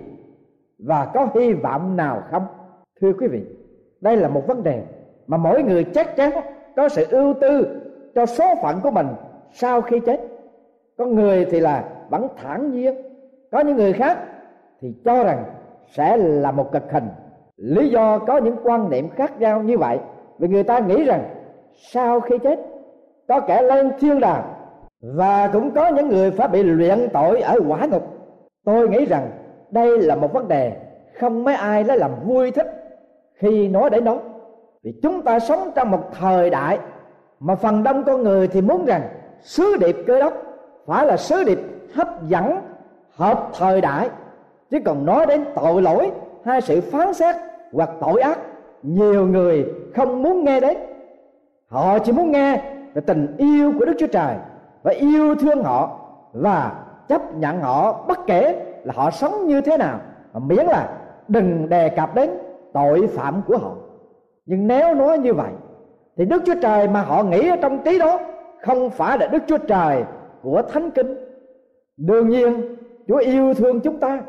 Và 0.78 1.10
có 1.14 1.28
hy 1.34 1.52
vọng 1.52 1.96
nào 1.96 2.22
không? 2.30 2.46
Thưa 3.00 3.12
quý 3.12 3.26
vị, 3.26 3.44
đây 4.00 4.16
là 4.16 4.28
một 4.28 4.46
vấn 4.46 4.62
đề 4.62 4.82
mà 5.26 5.36
mỗi 5.36 5.62
người 5.62 5.84
chắc 5.84 6.16
chắn 6.16 6.30
có 6.76 6.88
sự 6.88 7.06
ưu 7.10 7.34
tư 7.40 7.80
cho 8.14 8.26
số 8.26 8.44
phận 8.62 8.80
của 8.82 8.90
mình 8.90 9.06
sau 9.52 9.80
khi 9.80 10.00
chết. 10.00 10.20
Có 10.98 11.06
người 11.06 11.44
thì 11.44 11.60
là 11.60 11.84
vẫn 12.08 12.28
thản 12.36 12.70
nhiên, 12.70 12.94
có 13.50 13.60
những 13.60 13.76
người 13.76 13.92
khác 13.92 14.18
thì 14.80 14.94
cho 15.04 15.24
rằng 15.24 15.44
sẽ 15.86 16.16
là 16.16 16.50
một 16.50 16.72
cực 16.72 16.92
hình. 16.92 17.08
Lý 17.56 17.88
do 17.88 18.18
có 18.18 18.38
những 18.38 18.56
quan 18.62 18.90
niệm 18.90 19.08
khác 19.08 19.40
nhau 19.40 19.62
như 19.62 19.78
vậy, 19.78 19.98
vì 20.38 20.48
người 20.48 20.62
ta 20.62 20.78
nghĩ 20.78 21.04
rằng 21.04 21.24
sau 21.76 22.20
khi 22.20 22.38
chết, 22.38 22.60
có 23.28 23.40
kẻ 23.40 23.62
lên 23.62 23.92
thiên 24.00 24.20
đàng 24.20 24.42
và 25.00 25.48
cũng 25.52 25.70
có 25.70 25.88
những 25.88 26.08
người 26.08 26.30
phải 26.30 26.48
bị 26.48 26.62
luyện 26.62 27.08
tội 27.12 27.40
ở 27.40 27.56
quả 27.68 27.86
ngục. 27.86 28.02
Tôi 28.64 28.88
nghĩ 28.88 29.04
rằng 29.04 29.30
đây 29.70 29.98
là 29.98 30.16
một 30.16 30.32
vấn 30.32 30.48
đề 30.48 30.72
không 31.18 31.44
mấy 31.44 31.54
ai 31.54 31.84
lấy 31.84 31.98
làm 31.98 32.10
vui 32.24 32.50
thích 32.50 32.66
khi 33.34 33.68
nói 33.68 33.90
đến 33.90 34.04
đó 34.04 34.18
vì 34.82 34.94
chúng 35.02 35.22
ta 35.22 35.38
sống 35.38 35.70
trong 35.74 35.90
một 35.90 36.10
thời 36.20 36.50
đại 36.50 36.78
mà 37.40 37.54
phần 37.54 37.82
đông 37.82 38.04
con 38.04 38.22
người 38.22 38.48
thì 38.48 38.60
muốn 38.60 38.84
rằng 38.84 39.02
sứ 39.40 39.76
điệp 39.76 39.96
cơ 40.06 40.20
đốc 40.20 40.32
phải 40.86 41.06
là 41.06 41.16
sứ 41.16 41.44
điệp 41.44 41.58
hấp 41.94 42.28
dẫn, 42.28 42.60
hợp 43.10 43.48
thời 43.58 43.80
đại. 43.80 44.08
Chứ 44.70 44.78
còn 44.84 45.06
nói 45.06 45.26
đến 45.26 45.44
tội 45.54 45.82
lỗi 45.82 46.10
hay 46.44 46.60
sự 46.60 46.80
phán 46.80 47.14
xét 47.14 47.36
hoặc 47.72 47.90
tội 48.00 48.20
ác, 48.20 48.38
nhiều 48.82 49.26
người 49.26 49.66
không 49.94 50.22
muốn 50.22 50.44
nghe 50.44 50.60
đến 50.60 50.76
họ 51.70 51.98
chỉ 51.98 52.12
muốn 52.12 52.30
nghe 52.30 52.62
về 52.94 53.02
tình 53.06 53.36
yêu 53.36 53.72
của 53.78 53.84
đức 53.84 53.94
chúa 53.98 54.06
trời 54.06 54.36
và 54.82 54.92
yêu 54.92 55.34
thương 55.34 55.62
họ 55.64 55.98
và 56.32 56.72
chấp 57.08 57.34
nhận 57.34 57.60
họ 57.60 58.04
bất 58.08 58.18
kể 58.26 58.64
là 58.84 58.94
họ 58.96 59.10
sống 59.10 59.46
như 59.46 59.60
thế 59.60 59.76
nào. 59.76 60.00
Mà 60.32 60.40
miễn 60.40 60.66
là 60.66 60.88
đừng 61.28 61.68
đề 61.68 61.88
cập 61.88 62.14
đến 62.14 62.30
tội 62.72 63.06
phạm 63.06 63.42
của 63.46 63.58
họ. 63.58 63.72
Nhưng 64.46 64.66
nếu 64.66 64.94
nói 64.94 65.18
như 65.18 65.34
vậy, 65.34 65.50
thì 66.16 66.24
đức 66.24 66.42
chúa 66.46 66.54
trời 66.62 66.88
mà 66.88 67.02
họ 67.02 67.22
nghĩ 67.22 67.48
ở 67.48 67.56
trong 67.56 67.78
trí 67.84 67.98
đó 67.98 68.20
không 68.62 68.90
phải 68.90 69.18
là 69.18 69.26
đức 69.26 69.42
chúa 69.46 69.58
trời 69.58 70.04
của 70.42 70.62
thánh 70.62 70.90
kinh. 70.90 71.16
Đương 71.96 72.28
nhiên, 72.28 72.76
chúa 73.08 73.18
yêu 73.18 73.54
thương 73.54 73.80
chúng 73.80 73.98
ta. 73.98 74.20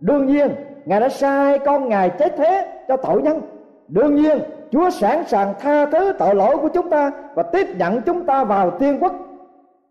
Đương 0.00 0.26
nhiên, 0.26 0.48
ngài 0.84 1.00
đã 1.00 1.08
sai 1.08 1.58
con 1.58 1.88
ngài 1.88 2.10
chết 2.10 2.34
thế 2.36 2.82
cho 2.88 2.96
tội 2.96 3.22
nhân. 3.22 3.40
Đương 3.88 4.14
nhiên 4.14 4.38
chúa 4.70 4.90
sẵn 4.90 5.24
sàng 5.26 5.54
tha 5.60 5.86
thứ 5.86 6.12
tội 6.18 6.34
lỗi 6.34 6.56
của 6.56 6.68
chúng 6.68 6.90
ta 6.90 7.10
và 7.34 7.42
tiếp 7.42 7.66
nhận 7.76 8.02
chúng 8.02 8.26
ta 8.26 8.44
vào 8.44 8.70
tiên 8.70 8.98
quốc. 9.00 9.12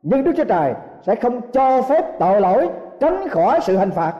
Nhưng 0.01 0.23
đức 0.23 0.31
chúa 0.37 0.43
trời 0.43 0.73
sẽ 1.01 1.15
không 1.15 1.41
cho 1.51 1.81
phép 1.81 2.19
tội 2.19 2.41
lỗi 2.41 2.69
tránh 2.99 3.29
khỏi 3.29 3.59
sự 3.61 3.77
hình 3.77 3.91
phạt. 3.91 4.13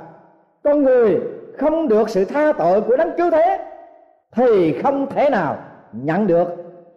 Con 0.63 0.83
người 0.83 1.19
không 1.57 1.87
được 1.87 2.09
sự 2.09 2.25
tha 2.25 2.53
tội 2.57 2.81
của 2.81 2.97
đấng 2.97 3.17
cứu 3.17 3.31
thế, 3.31 3.59
thì 4.35 4.81
không 4.83 5.07
thể 5.09 5.29
nào 5.29 5.57
nhận 5.91 6.27
được 6.27 6.47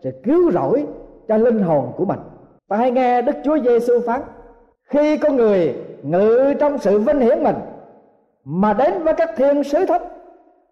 sự 0.02 0.10
cứu 0.24 0.50
rỗi 0.52 0.86
cho 1.28 1.36
linh 1.36 1.62
hồn 1.62 1.92
của 1.96 2.04
mình. 2.04 2.18
Ta 2.68 2.76
hãy 2.76 2.90
nghe 2.90 3.22
đức 3.22 3.36
chúa 3.44 3.58
giêsu 3.58 4.00
phán, 4.06 4.20
khi 4.84 5.16
con 5.16 5.36
người 5.36 5.74
ngự 6.02 6.54
trong 6.60 6.78
sự 6.78 6.98
vinh 6.98 7.20
hiển 7.20 7.42
mình 7.42 7.56
mà 8.44 8.72
đến 8.72 9.02
với 9.02 9.14
các 9.14 9.30
thiên 9.36 9.64
sứ 9.64 9.86
thấp 9.86 10.02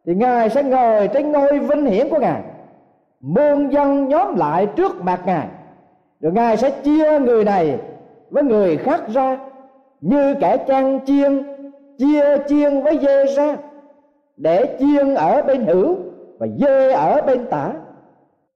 thì 0.06 0.14
ngài 0.14 0.50
sẽ 0.50 0.62
ngồi 0.62 1.08
trên 1.08 1.32
ngôi 1.32 1.58
vinh 1.58 1.86
hiển 1.86 2.08
của 2.08 2.18
ngài 2.18 2.42
muôn 3.20 3.72
dân 3.72 4.08
nhóm 4.08 4.36
lại 4.36 4.66
trước 4.66 5.02
mặt 5.02 5.20
ngài. 5.26 5.46
Rồi 6.20 6.32
ngài 6.32 6.56
sẽ 6.56 6.70
chia 6.70 7.18
người 7.18 7.44
này 7.44 7.78
với 8.30 8.42
người 8.42 8.76
khác 8.76 9.00
ra, 9.08 9.38
như 10.00 10.34
kẻ 10.40 10.56
chăn 10.56 11.00
chiên, 11.06 11.42
chia 11.98 12.36
chiên 12.48 12.82
với 12.82 12.98
dê 12.98 13.26
ra, 13.26 13.56
để 14.36 14.76
chiên 14.78 15.14
ở 15.14 15.42
bên 15.42 15.64
hữu 15.64 15.96
và 16.38 16.46
dê 16.60 16.92
ở 16.92 17.22
bên 17.26 17.46
tả. 17.46 17.72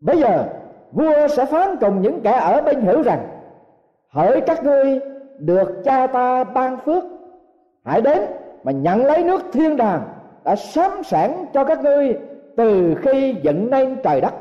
Bây 0.00 0.18
giờ, 0.18 0.44
vua 0.92 1.28
sẽ 1.28 1.44
phán 1.44 1.76
cùng 1.76 2.02
những 2.02 2.20
kẻ 2.20 2.32
ở 2.32 2.62
bên 2.62 2.80
hữu 2.80 3.02
rằng, 3.02 3.28
hỡi 4.08 4.40
các 4.40 4.64
ngươi, 4.64 5.00
được 5.38 5.82
cha 5.84 6.06
ta 6.06 6.44
ban 6.44 6.78
phước. 6.84 7.04
Hãy 7.84 8.00
đến 8.00 8.22
mà 8.64 8.72
nhận 8.72 9.06
lấy 9.06 9.24
nước 9.24 9.42
thiên 9.52 9.76
đàng 9.76 10.02
đã 10.44 10.56
sắm 10.56 10.90
sẵn 11.04 11.30
cho 11.52 11.64
các 11.64 11.82
ngươi 11.82 12.18
từ 12.56 12.94
khi 13.02 13.36
dựng 13.42 13.70
nên 13.70 13.96
trời 14.04 14.20
đất 14.20 14.32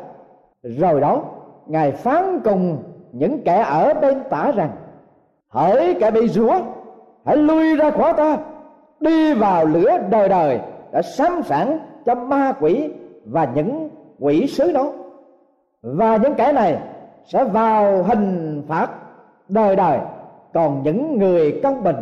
rồi 0.64 1.02
đó, 1.02 1.22
ngài 1.68 1.92
phán 1.92 2.40
cùng 2.44 2.84
những 3.12 3.44
kẻ 3.44 3.66
ở 3.68 3.94
bên 3.94 4.22
tả 4.30 4.52
rằng, 4.52 4.72
hỡi 5.50 5.94
kẻ 6.00 6.12
bị 6.12 6.28
rủa, 6.28 6.60
hãy 7.26 7.38
lui 7.38 7.76
ra 7.76 7.92
khỏi 7.92 8.14
ta. 8.14 8.38
Đi 9.00 9.34
vào 9.34 9.66
lửa 9.66 9.98
đời 10.10 10.30
đời 10.30 10.60
đã 10.92 11.02
sám 11.02 11.44
sẵn 11.44 11.80
cho 12.06 12.16
ma 12.16 12.54
quỷ 12.60 12.90
và 13.26 13.52
những 13.56 13.90
quỷ 14.20 14.48
sứ 14.48 14.72
đó. 14.72 14.92
Và 15.82 16.18
những 16.18 16.34
kẻ 16.34 16.52
này 16.52 16.78
sẽ 17.26 17.44
vào 17.44 18.04
hình 18.04 18.64
phạt 18.68 18.90
đời 19.50 19.76
đời, 19.76 20.00
còn 20.54 20.84
những 20.84 21.18
người 21.18 21.60
công 21.64 21.84
bình 21.84 21.96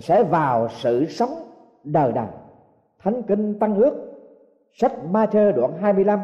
sẽ 0.00 0.22
vào 0.22 0.68
sự 0.68 1.06
sống 1.06 1.30
đời 1.84 2.12
đời. 2.12 2.26
Thánh 3.02 3.22
kinh 3.22 3.58
tăng 3.58 3.76
ước, 3.76 3.94
sách 4.72 4.92
Ma-thơ 5.10 5.52
đoạn 5.52 5.72
25 5.80 6.18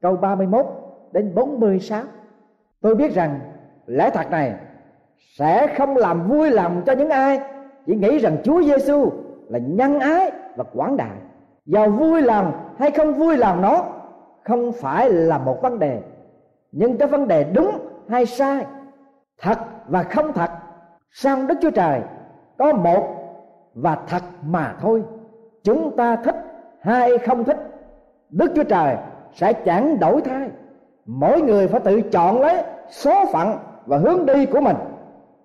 câu 0.00 0.16
31 0.16 0.66
đến 1.14 1.34
46 1.34 2.02
tôi 2.80 2.94
biết 2.94 3.14
rằng 3.14 3.40
lẽ 3.86 4.10
thật 4.10 4.30
này 4.30 4.54
sẽ 5.38 5.74
không 5.76 5.96
làm 5.96 6.28
vui 6.28 6.50
lòng 6.50 6.82
cho 6.86 6.92
những 6.92 7.10
ai 7.10 7.40
chỉ 7.86 7.96
nghĩ 7.96 8.18
rằng 8.18 8.36
Chúa 8.44 8.62
Giêsu 8.62 9.10
là 9.48 9.58
nhân 9.58 10.00
ái 10.00 10.32
và 10.56 10.64
quảng 10.74 10.96
đại. 10.96 11.16
Giàu 11.66 11.90
vui 11.90 12.22
lòng 12.22 12.52
hay 12.78 12.90
không 12.90 13.14
vui 13.14 13.36
lòng 13.36 13.62
nó 13.62 13.84
không 14.44 14.72
phải 14.72 15.10
là 15.10 15.38
một 15.38 15.62
vấn 15.62 15.78
đề. 15.78 16.02
Nhưng 16.72 16.98
cái 16.98 17.08
vấn 17.08 17.28
đề 17.28 17.44
đúng 17.44 17.78
hay 18.08 18.26
sai, 18.26 18.66
thật 19.40 19.58
và 19.88 20.02
không 20.02 20.32
thật, 20.32 20.50
sang 21.10 21.46
đức 21.46 21.54
chúa 21.62 21.70
trời 21.70 22.00
có 22.58 22.72
một 22.72 23.06
và 23.74 23.98
thật 24.06 24.22
mà 24.46 24.74
thôi. 24.80 25.02
Chúng 25.62 25.96
ta 25.96 26.16
thích 26.16 26.36
hay 26.80 27.18
không 27.18 27.44
thích, 27.44 27.58
đức 28.30 28.52
chúa 28.54 28.64
trời 28.64 28.96
sẽ 29.32 29.52
chẳng 29.52 29.98
đổi 29.98 30.20
thay 30.20 30.50
mỗi 31.06 31.42
người 31.42 31.68
phải 31.68 31.80
tự 31.80 32.00
chọn 32.00 32.40
lấy 32.40 32.62
số 32.90 33.24
phận 33.32 33.58
và 33.86 33.98
hướng 33.98 34.26
đi 34.26 34.46
của 34.46 34.60
mình. 34.60 34.76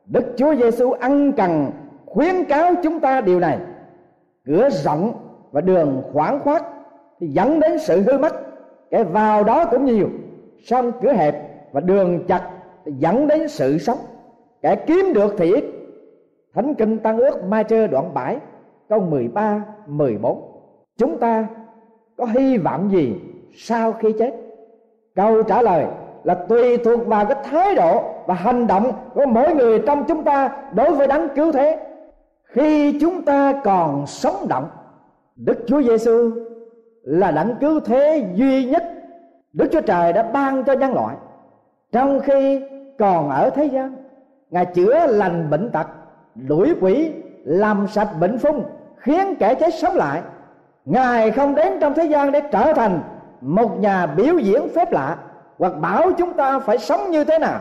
Đức 0.05 0.23
chúa 0.37 0.55
giêsu 0.55 0.91
ân 0.91 1.31
cần 1.31 1.71
khuyến 2.05 2.45
cáo 2.45 2.73
chúng 2.83 2.99
ta 2.99 3.21
điều 3.21 3.39
này. 3.39 3.59
Cửa 4.45 4.69
rộng 4.69 5.13
và 5.51 5.61
đường 5.61 6.03
khoảng 6.13 6.39
khoát 6.39 6.63
thì 7.19 7.27
dẫn 7.27 7.59
đến 7.59 7.79
sự 7.79 8.01
hư 8.01 8.17
mất. 8.17 8.33
Cái 8.91 9.03
vào 9.03 9.43
đó 9.43 9.65
cũng 9.65 9.85
nhiều. 9.85 10.09
Song 10.65 10.91
cửa 11.01 11.13
hẹp 11.13 11.35
và 11.71 11.81
đường 11.81 12.25
chặt 12.27 12.49
thì 12.85 12.91
dẫn 12.91 13.27
đến 13.27 13.47
sự 13.47 13.77
sống. 13.77 13.97
Kẻ 14.61 14.75
kiếm 14.75 15.13
được 15.13 15.35
thì 15.37 15.53
ít. 15.53 15.63
Thánh 16.53 16.75
kinh 16.75 16.97
tăng 16.97 17.17
ước 17.17 17.43
mai 17.43 17.63
trơ 17.63 17.87
đoạn 17.87 18.13
7 18.13 18.37
câu 18.89 18.99
13 18.99 19.65
14 19.87 20.41
chúng 20.97 21.17
ta 21.17 21.47
có 22.17 22.25
hy 22.25 22.57
vọng 22.57 22.91
gì 22.91 23.15
sau 23.53 23.93
khi 23.93 24.13
chết? 24.19 24.48
Câu 25.19 25.43
trả 25.43 25.61
lời 25.61 25.85
là 26.23 26.33
tùy 26.33 26.77
thuộc 26.77 27.07
vào 27.07 27.25
cái 27.25 27.37
thái 27.43 27.75
độ 27.75 28.03
và 28.25 28.33
hành 28.33 28.67
động 28.67 28.91
của 29.13 29.25
mỗi 29.25 29.55
người 29.55 29.79
trong 29.79 30.03
chúng 30.07 30.23
ta 30.23 30.49
đối 30.73 30.91
với 30.91 31.07
đấng 31.07 31.29
cứu 31.35 31.51
thế. 31.51 31.79
Khi 32.43 32.99
chúng 33.01 33.21
ta 33.25 33.53
còn 33.63 34.07
sống 34.07 34.47
động, 34.49 34.67
đức 35.35 35.57
chúa 35.67 35.81
giêsu 35.81 36.31
là 37.03 37.31
đấng 37.31 37.55
cứu 37.61 37.79
thế 37.79 38.25
duy 38.33 38.65
nhất 38.65 38.83
đức 39.53 39.69
chúa 39.71 39.81
trời 39.81 40.13
đã 40.13 40.23
ban 40.23 40.63
cho 40.63 40.73
nhân 40.73 40.93
loại. 40.93 41.15
Trong 41.91 42.19
khi 42.19 42.61
còn 42.99 43.29
ở 43.29 43.49
thế 43.49 43.65
gian, 43.65 43.95
ngài 44.49 44.65
chữa 44.65 45.07
lành 45.07 45.49
bệnh 45.49 45.71
tật, 45.71 45.87
đuổi 46.35 46.73
quỷ, 46.81 47.11
làm 47.43 47.87
sạch 47.87 48.09
bệnh 48.19 48.37
phung 48.37 48.63
khiến 48.97 49.35
kẻ 49.39 49.55
chết 49.55 49.73
sống 49.73 49.95
lại. 49.95 50.21
Ngài 50.85 51.31
không 51.31 51.55
đến 51.55 51.73
trong 51.81 51.93
thế 51.93 52.05
gian 52.05 52.31
để 52.31 52.41
trở 52.51 52.73
thành 52.73 52.99
một 53.41 53.79
nhà 53.79 54.05
biểu 54.05 54.37
diễn 54.37 54.69
phép 54.75 54.91
lạ 54.91 55.17
hoặc 55.57 55.73
bảo 55.81 56.11
chúng 56.17 56.33
ta 56.33 56.59
phải 56.59 56.77
sống 56.77 57.11
như 57.11 57.23
thế 57.23 57.39
nào. 57.39 57.59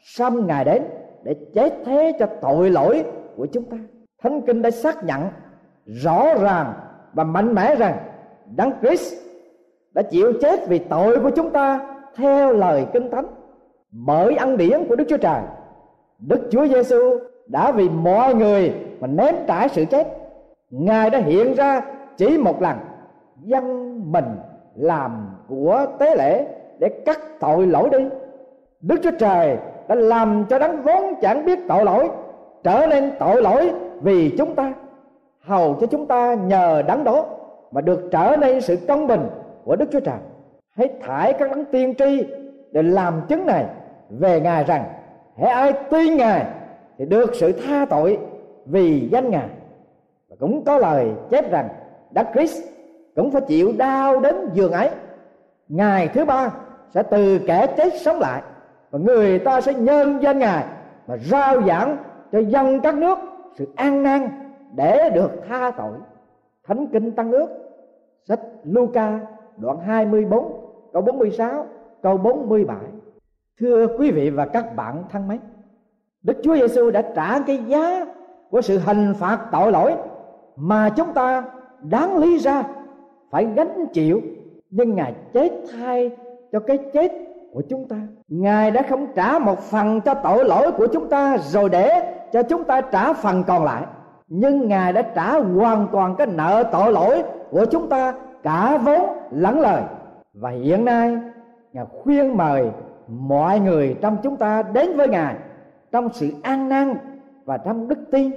Xong 0.00 0.46
ngài 0.46 0.64
đến 0.64 0.82
để 1.22 1.36
chết 1.54 1.74
thế 1.84 2.12
cho 2.18 2.26
tội 2.40 2.70
lỗi 2.70 3.04
của 3.36 3.46
chúng 3.46 3.64
ta. 3.64 3.76
Thánh 4.22 4.40
kinh 4.40 4.62
đã 4.62 4.70
xác 4.70 5.04
nhận 5.04 5.20
rõ 5.84 6.34
ràng 6.34 6.72
và 7.12 7.24
mạnh 7.24 7.54
mẽ 7.54 7.74
rằng 7.74 7.98
đấng 8.56 8.72
Christ 8.80 9.14
đã 9.92 10.02
chịu 10.02 10.32
chết 10.40 10.68
vì 10.68 10.78
tội 10.78 11.20
của 11.20 11.30
chúng 11.30 11.50
ta 11.50 11.80
theo 12.16 12.52
lời 12.52 12.86
kinh 12.92 13.10
thánh. 13.10 13.26
Bởi 13.90 14.36
ăn 14.36 14.56
điển 14.56 14.84
của 14.88 14.96
Đức 14.96 15.04
Chúa 15.08 15.16
Trời, 15.16 15.40
Đức 16.18 16.48
Chúa 16.50 16.66
Giêsu 16.66 17.18
đã 17.46 17.72
vì 17.72 17.88
mọi 17.88 18.34
người 18.34 18.74
mà 19.00 19.06
ném 19.06 19.34
trải 19.46 19.68
sự 19.68 19.84
chết. 19.84 20.08
Ngài 20.70 21.10
đã 21.10 21.18
hiện 21.18 21.54
ra 21.54 21.80
chỉ 22.16 22.38
một 22.38 22.62
lần, 22.62 22.76
dân 23.42 23.94
mình 24.12 24.24
làm 24.78 25.26
của 25.48 25.86
tế 25.98 26.16
lễ 26.16 26.46
để 26.78 26.88
cắt 26.88 27.18
tội 27.40 27.66
lỗi 27.66 27.90
đi. 27.90 27.98
Đức 28.80 29.00
Chúa 29.02 29.10
Trời 29.18 29.56
đã 29.88 29.94
làm 29.94 30.44
cho 30.48 30.58
đấng 30.58 30.82
vốn 30.82 31.14
chẳng 31.20 31.44
biết 31.44 31.58
tội 31.68 31.84
lỗi 31.84 32.08
trở 32.64 32.86
nên 32.86 33.12
tội 33.18 33.42
lỗi 33.42 33.72
vì 34.02 34.34
chúng 34.38 34.54
ta, 34.54 34.72
hầu 35.40 35.74
cho 35.80 35.86
chúng 35.86 36.06
ta 36.06 36.34
nhờ 36.34 36.82
đấng 36.86 37.04
đó 37.04 37.24
mà 37.72 37.80
được 37.80 38.08
trở 38.12 38.36
nên 38.40 38.60
sự 38.60 38.76
công 38.88 39.06
bình 39.06 39.28
của 39.64 39.76
Đức 39.76 39.88
Chúa 39.92 40.00
Trời. 40.00 40.18
Hãy 40.76 40.88
thải 41.00 41.32
các 41.32 41.50
đấng 41.50 41.64
tiên 41.64 41.94
tri 41.98 42.24
để 42.72 42.82
làm 42.82 43.20
chứng 43.28 43.46
này 43.46 43.64
về 44.10 44.40
ngài 44.40 44.64
rằng 44.64 44.84
hãy 45.38 45.50
ai 45.50 45.72
tin 45.90 46.16
ngài 46.16 46.46
thì 46.98 47.04
được 47.04 47.34
sự 47.34 47.52
tha 47.52 47.86
tội 47.90 48.18
vì 48.66 49.08
danh 49.12 49.30
ngài. 49.30 49.48
Và 50.28 50.36
cũng 50.40 50.64
có 50.64 50.78
lời 50.78 51.10
chép 51.30 51.50
rằng, 51.50 51.68
Đấng 52.10 52.26
Christ 52.34 52.62
cũng 53.18 53.30
phải 53.30 53.42
chịu 53.42 53.72
đau 53.78 54.20
đến 54.20 54.36
giường 54.52 54.72
ấy. 54.72 54.90
Ngày 55.68 56.08
thứ 56.08 56.24
ba 56.24 56.50
sẽ 56.94 57.02
từ 57.02 57.38
kẻ 57.46 57.66
chết 57.76 57.92
sống 58.00 58.18
lại, 58.18 58.42
và 58.90 58.98
người 58.98 59.38
ta 59.38 59.60
sẽ 59.60 59.74
nhân 59.74 60.22
danh 60.22 60.38
ngài 60.38 60.64
mà 61.06 61.16
rao 61.16 61.62
giảng 61.62 61.96
cho 62.32 62.38
dân 62.38 62.80
các 62.80 62.94
nước 62.94 63.18
sự 63.56 63.66
an 63.76 64.02
nan 64.02 64.28
để 64.74 65.10
được 65.14 65.30
tha 65.48 65.70
tội. 65.70 65.92
Thánh 66.66 66.86
kinh 66.86 67.12
tăng 67.12 67.32
ước, 67.32 67.48
sách 68.24 68.40
Luca, 68.64 69.20
đoạn 69.56 69.78
24 69.86 70.52
câu 70.92 71.02
46 71.02 71.66
câu 72.02 72.16
47 72.16 72.76
thưa 73.60 73.86
quý 73.98 74.10
vị 74.10 74.30
và 74.30 74.46
các 74.46 74.76
bạn 74.76 75.04
thân 75.10 75.28
mến, 75.28 75.38
Đức 76.22 76.36
Chúa 76.42 76.54
Giêsu 76.54 76.90
đã 76.90 77.02
trả 77.16 77.38
cái 77.46 77.58
giá 77.66 78.06
của 78.50 78.60
sự 78.60 78.78
hình 78.78 79.14
phạt 79.18 79.38
tội 79.52 79.72
lỗi 79.72 79.94
mà 80.56 80.90
chúng 80.96 81.12
ta 81.14 81.44
đáng 81.82 82.18
lý 82.18 82.38
ra 82.38 82.64
phải 83.30 83.46
gánh 83.56 83.86
chịu, 83.92 84.20
nhưng 84.70 84.94
ngài 84.94 85.14
chết 85.32 85.52
thay 85.72 86.10
cho 86.52 86.60
cái 86.60 86.78
chết 86.92 87.12
của 87.52 87.62
chúng 87.68 87.88
ta. 87.88 87.96
Ngài 88.28 88.70
đã 88.70 88.82
không 88.82 89.06
trả 89.14 89.38
một 89.38 89.58
phần 89.58 90.00
cho 90.00 90.14
tội 90.14 90.44
lỗi 90.44 90.72
của 90.72 90.86
chúng 90.86 91.08
ta 91.08 91.36
rồi 91.38 91.68
để 91.68 92.14
cho 92.32 92.42
chúng 92.42 92.64
ta 92.64 92.80
trả 92.80 93.12
phần 93.12 93.44
còn 93.46 93.64
lại. 93.64 93.82
Nhưng 94.28 94.68
ngài 94.68 94.92
đã 94.92 95.02
trả 95.02 95.32
hoàn 95.32 95.86
toàn 95.92 96.14
cái 96.18 96.26
nợ 96.26 96.64
tội 96.72 96.92
lỗi 96.92 97.22
của 97.50 97.64
chúng 97.64 97.88
ta 97.88 98.14
cả 98.42 98.78
vốn 98.84 99.00
lẫn 99.30 99.60
lời. 99.60 99.82
Và 100.34 100.50
hiện 100.50 100.84
nay, 100.84 101.16
ngài 101.72 101.84
khuyên 101.84 102.36
mời 102.36 102.70
mọi 103.08 103.60
người 103.60 103.96
trong 104.00 104.16
chúng 104.22 104.36
ta 104.36 104.62
đến 104.62 104.96
với 104.96 105.08
ngài 105.08 105.34
trong 105.92 106.08
sự 106.12 106.30
an 106.42 106.68
năng 106.68 106.96
và 107.44 107.58
trong 107.58 107.88
đức 107.88 107.98
tin 108.10 108.30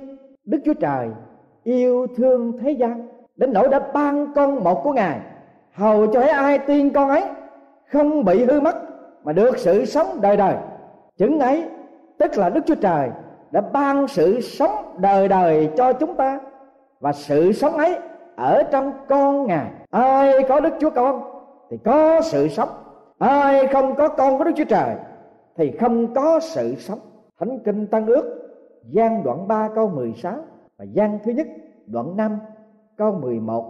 đức 0.45 0.60
chúa 0.65 0.73
trời 0.73 1.10
yêu 1.63 2.08
thương 2.15 2.58
thế 2.58 2.71
gian 2.71 3.08
đến 3.41 3.54
nỗi 3.54 3.67
đã 3.67 3.80
ban 3.93 4.34
con 4.36 4.63
một 4.63 4.84
của 4.84 4.93
ngài, 4.93 5.19
hầu 5.73 6.08
cho 6.08 6.21
ai 6.21 6.60
tin 6.60 6.89
con 6.89 7.10
ấy 7.10 7.23
không 7.91 8.25
bị 8.25 8.45
hư 8.45 8.60
mất 8.60 8.75
mà 9.23 9.34
được 9.34 9.58
sự 9.58 9.86
sống 9.86 10.21
đời 10.21 10.38
đời. 10.38 10.56
Chứng 11.17 11.39
ấy, 11.39 11.69
tức 12.17 12.38
là 12.38 12.49
đức 12.49 12.62
chúa 12.65 12.75
trời 12.75 13.10
đã 13.51 13.62
ban 13.62 14.08
sự 14.08 14.41
sống 14.41 14.95
đời 14.97 15.27
đời 15.27 15.69
cho 15.77 15.93
chúng 15.93 16.15
ta 16.15 16.39
và 16.99 17.12
sự 17.12 17.51
sống 17.51 17.73
ấy 17.73 17.97
ở 18.36 18.63
trong 18.71 18.93
con 19.08 19.47
ngài. 19.47 19.71
Ai 19.91 20.43
có 20.49 20.60
đức 20.60 20.73
chúa 20.80 20.89
con 20.89 21.21
thì 21.69 21.77
có 21.77 22.21
sự 22.21 22.47
sống. 22.47 22.69
Ai 23.19 23.67
không 23.67 23.95
có 23.95 24.08
con 24.08 24.38
của 24.38 24.43
đức 24.43 24.54
chúa 24.56 24.65
trời 24.65 24.95
thì 25.58 25.71
không 25.80 26.13
có 26.13 26.39
sự 26.39 26.75
sống. 26.75 26.99
Thánh 27.39 27.60
kinh 27.60 27.88
tăng 27.88 28.06
ước 28.06 28.51
gian 28.89 29.23
đoạn 29.23 29.47
3 29.47 29.69
câu 29.75 29.88
16 29.88 30.34
và 30.77 30.86
gian 30.86 31.19
thứ 31.23 31.32
nhất 31.32 31.47
đoạn 31.86 32.17
5 32.17 32.39
câu 33.02 33.12
11 33.12 33.66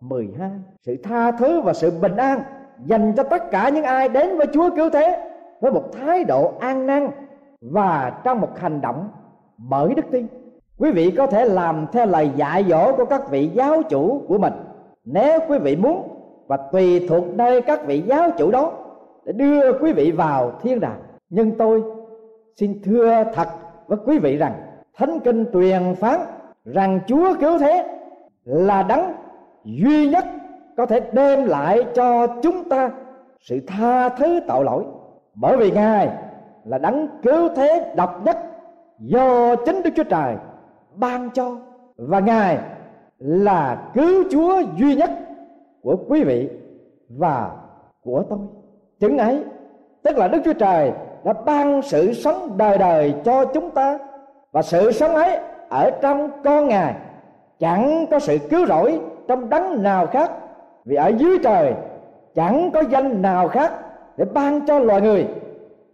12 0.00 0.50
sự 0.82 0.96
tha 1.02 1.30
thứ 1.30 1.60
và 1.60 1.72
sự 1.72 1.90
bình 2.02 2.16
an 2.16 2.40
dành 2.86 3.12
cho 3.16 3.22
tất 3.22 3.50
cả 3.50 3.68
những 3.68 3.84
ai 3.84 4.08
đến 4.08 4.36
với 4.36 4.46
Chúa 4.54 4.70
cứu 4.76 4.90
thế 4.90 5.30
với 5.60 5.72
một 5.72 5.82
thái 5.92 6.24
độ 6.24 6.52
an 6.60 6.86
năng 6.86 7.10
và 7.60 8.20
trong 8.24 8.40
một 8.40 8.58
hành 8.58 8.80
động 8.80 9.08
bởi 9.58 9.94
đức 9.94 10.02
tin. 10.10 10.26
Quý 10.78 10.90
vị 10.90 11.10
có 11.10 11.26
thể 11.26 11.44
làm 11.44 11.86
theo 11.92 12.06
lời 12.06 12.30
dạy 12.36 12.64
dỗ 12.68 12.92
của 12.96 13.04
các 13.04 13.30
vị 13.30 13.50
giáo 13.54 13.82
chủ 13.82 14.22
của 14.28 14.38
mình. 14.38 14.52
Nếu 15.04 15.40
quý 15.48 15.58
vị 15.58 15.76
muốn 15.76 16.08
và 16.46 16.56
tùy 16.56 17.06
thuộc 17.08 17.24
nơi 17.34 17.62
các 17.62 17.86
vị 17.86 18.02
giáo 18.06 18.30
chủ 18.38 18.50
đó 18.50 18.72
để 19.24 19.32
đưa 19.32 19.78
quý 19.78 19.92
vị 19.92 20.10
vào 20.10 20.52
thiên 20.62 20.80
đàng. 20.80 21.00
Nhưng 21.30 21.58
tôi 21.58 21.82
xin 22.56 22.82
thưa 22.84 23.24
thật 23.34 23.48
với 23.86 23.98
quý 24.06 24.18
vị 24.18 24.36
rằng, 24.36 24.54
thánh 24.96 25.20
kinh 25.20 25.44
truyền 25.52 25.94
phán 25.94 26.20
rằng 26.64 27.00
chúa 27.06 27.34
cứu 27.40 27.58
thế 27.58 27.93
là 28.44 28.82
đấng 28.82 29.12
duy 29.64 30.08
nhất 30.08 30.24
có 30.76 30.86
thể 30.86 31.00
đem 31.12 31.44
lại 31.44 31.84
cho 31.94 32.26
chúng 32.42 32.68
ta 32.68 32.90
sự 33.40 33.60
tha 33.66 34.08
thứ 34.08 34.40
tội 34.48 34.64
lỗi. 34.64 34.84
Bởi 35.34 35.56
vì 35.56 35.70
ngài 35.70 36.08
là 36.64 36.78
đấng 36.78 37.08
cứu 37.22 37.48
thế 37.56 37.92
độc 37.96 38.20
nhất 38.24 38.38
do 38.98 39.56
chính 39.56 39.82
đức 39.82 39.90
chúa 39.96 40.04
trời 40.04 40.36
ban 40.94 41.30
cho. 41.30 41.56
Và 41.96 42.20
ngài 42.20 42.58
là 43.18 43.90
cứu 43.94 44.24
chúa 44.30 44.62
duy 44.76 44.96
nhất 44.96 45.10
của 45.82 45.96
quý 46.08 46.24
vị 46.24 46.50
và 47.08 47.50
của 48.04 48.24
tôi. 48.30 48.38
Chứng 49.00 49.18
ấy, 49.18 49.44
tức 50.02 50.18
là 50.18 50.28
đức 50.28 50.40
chúa 50.44 50.52
trời 50.52 50.92
đã 51.24 51.32
ban 51.32 51.82
sự 51.82 52.12
sống 52.12 52.56
đời 52.56 52.78
đời 52.78 53.14
cho 53.24 53.44
chúng 53.44 53.70
ta. 53.70 53.98
Và 54.52 54.62
sự 54.62 54.92
sống 54.92 55.14
ấy 55.14 55.38
ở 55.68 55.90
trong 56.02 56.30
con 56.44 56.68
ngài 56.68 56.94
chẳng 57.58 58.06
có 58.10 58.18
sự 58.18 58.38
cứu 58.50 58.66
rỗi 58.66 59.00
trong 59.28 59.48
đấng 59.48 59.82
nào 59.82 60.06
khác, 60.06 60.32
vì 60.84 60.96
ở 60.96 61.08
dưới 61.08 61.38
trời 61.42 61.74
chẳng 62.34 62.70
có 62.74 62.82
danh 62.90 63.22
nào 63.22 63.48
khác 63.48 63.72
để 64.16 64.24
ban 64.34 64.66
cho 64.66 64.78
loài 64.78 65.00
người, 65.00 65.28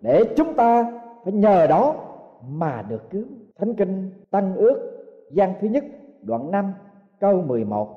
để 0.01 0.25
chúng 0.37 0.55
ta 0.55 0.93
phải 1.25 1.33
nhờ 1.33 1.67
đó 1.67 1.95
mà 2.51 2.85
được 2.89 3.11
cứu. 3.11 3.25
Thánh 3.59 3.75
kinh 3.75 4.11
tăng 4.31 4.57
ước 4.57 5.05
gian 5.31 5.55
thứ 5.61 5.69
nhất, 5.69 5.85
đoạn 6.23 6.51
5 6.51 6.73
câu 7.21 7.43
11 7.47 7.89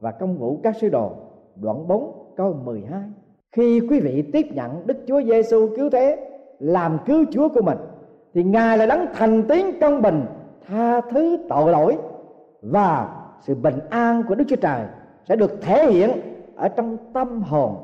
và 0.00 0.10
công 0.10 0.36
vụ 0.38 0.60
các 0.62 0.76
sứ 0.76 0.88
đồ, 0.88 1.10
đoạn 1.56 1.88
4 1.88 2.12
câu 2.36 2.56
12 2.64 3.00
khi 3.52 3.80
quý 3.90 4.00
vị 4.00 4.22
tiếp 4.32 4.46
nhận 4.54 4.86
Đức 4.86 4.96
Chúa 5.06 5.22
Giêsu 5.22 5.68
cứu 5.76 5.90
thế, 5.90 6.30
làm 6.58 6.98
cứu 7.06 7.24
Chúa 7.30 7.48
của 7.48 7.62
mình, 7.62 7.78
thì 8.34 8.42
Ngài 8.42 8.78
là 8.78 8.86
đấng 8.86 9.06
thành 9.14 9.42
tín 9.42 9.66
công 9.80 10.02
bình, 10.02 10.24
tha 10.66 11.00
thứ 11.00 11.38
tội 11.48 11.72
lỗi 11.72 11.96
và 12.62 13.08
sự 13.40 13.54
bình 13.54 13.78
an 13.90 14.22
của 14.28 14.34
Đức 14.34 14.44
Chúa 14.48 14.56
Trời 14.56 14.86
sẽ 15.28 15.36
được 15.36 15.62
thể 15.62 15.92
hiện 15.92 16.10
ở 16.56 16.68
trong 16.68 16.96
tâm 17.14 17.42
hồn 17.42 17.76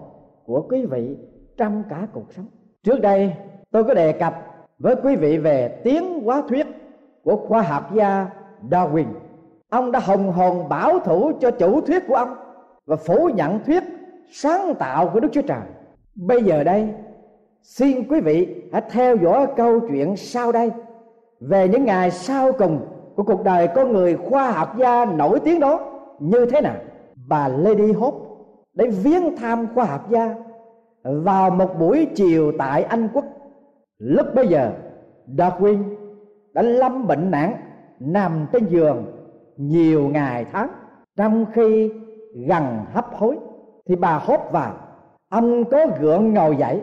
của 0.44 0.66
quý 0.68 0.86
vị 0.86 1.16
trong 1.56 1.82
cả 1.88 2.06
cuộc 2.12 2.32
sống. 2.32 2.46
Trước 2.82 3.00
đây 3.00 3.34
tôi 3.70 3.84
có 3.84 3.94
đề 3.94 4.12
cập 4.12 4.34
với 4.78 4.96
quý 5.02 5.16
vị 5.16 5.38
về 5.38 5.80
tiến 5.84 6.20
hóa 6.24 6.42
thuyết 6.48 6.66
của 7.24 7.36
khoa 7.36 7.62
học 7.62 7.94
gia 7.94 8.30
Darwin. 8.70 9.06
Ông 9.70 9.92
đã 9.92 10.00
hùng 10.00 10.32
hồn 10.32 10.68
bảo 10.68 10.98
thủ 10.98 11.32
cho 11.40 11.50
chủ 11.50 11.80
thuyết 11.80 12.02
của 12.08 12.14
ông 12.14 12.34
và 12.86 12.96
phủ 12.96 13.30
nhận 13.34 13.64
thuyết 13.64 13.82
sáng 14.32 14.74
tạo 14.74 15.10
của 15.12 15.20
Đức 15.20 15.28
Chúa 15.32 15.42
Trời. 15.42 15.62
Bây 16.14 16.42
giờ 16.42 16.64
đây, 16.64 16.88
xin 17.62 18.08
quý 18.08 18.20
vị 18.20 18.62
hãy 18.72 18.82
theo 18.90 19.16
dõi 19.16 19.46
câu 19.56 19.80
chuyện 19.88 20.16
sau 20.16 20.52
đây 20.52 20.70
về 21.40 21.68
những 21.68 21.84
ngày 21.84 22.10
sau 22.10 22.52
cùng 22.52 22.80
của 23.18 23.24
cuộc 23.24 23.44
đời 23.44 23.68
có 23.68 23.84
người 23.84 24.16
khoa 24.16 24.50
học 24.50 24.76
gia 24.78 25.04
nổi 25.04 25.40
tiếng 25.40 25.60
đó. 25.60 25.80
Như 26.18 26.46
thế 26.46 26.60
nào? 26.60 26.74
Bà 27.28 27.48
Lady 27.48 27.92
Hope 27.92 28.18
để 28.74 28.86
viếng 28.86 29.36
thăm 29.36 29.66
khoa 29.74 29.84
học 29.84 30.10
gia 30.10 30.34
vào 31.02 31.50
một 31.50 31.78
buổi 31.78 32.06
chiều 32.14 32.52
tại 32.58 32.82
Anh 32.82 33.08
Quốc. 33.14 33.24
Lúc 33.98 34.26
bây 34.34 34.48
giờ, 34.48 34.72
Darwin 35.36 35.82
đã 36.54 36.62
lâm 36.62 37.06
bệnh 37.06 37.30
nặng 37.30 37.56
nằm 38.00 38.46
trên 38.52 38.66
giường 38.66 39.04
nhiều 39.56 40.08
ngày 40.08 40.46
tháng. 40.52 40.68
Trong 41.16 41.46
khi 41.52 41.92
gần 42.48 42.64
hấp 42.92 43.14
hối, 43.14 43.38
thì 43.88 43.96
bà 43.96 44.18
hốt 44.18 44.40
vào. 44.52 44.72
Ông 45.28 45.64
có 45.64 45.86
gượng 46.00 46.34
ngồi 46.34 46.56
dậy, 46.56 46.82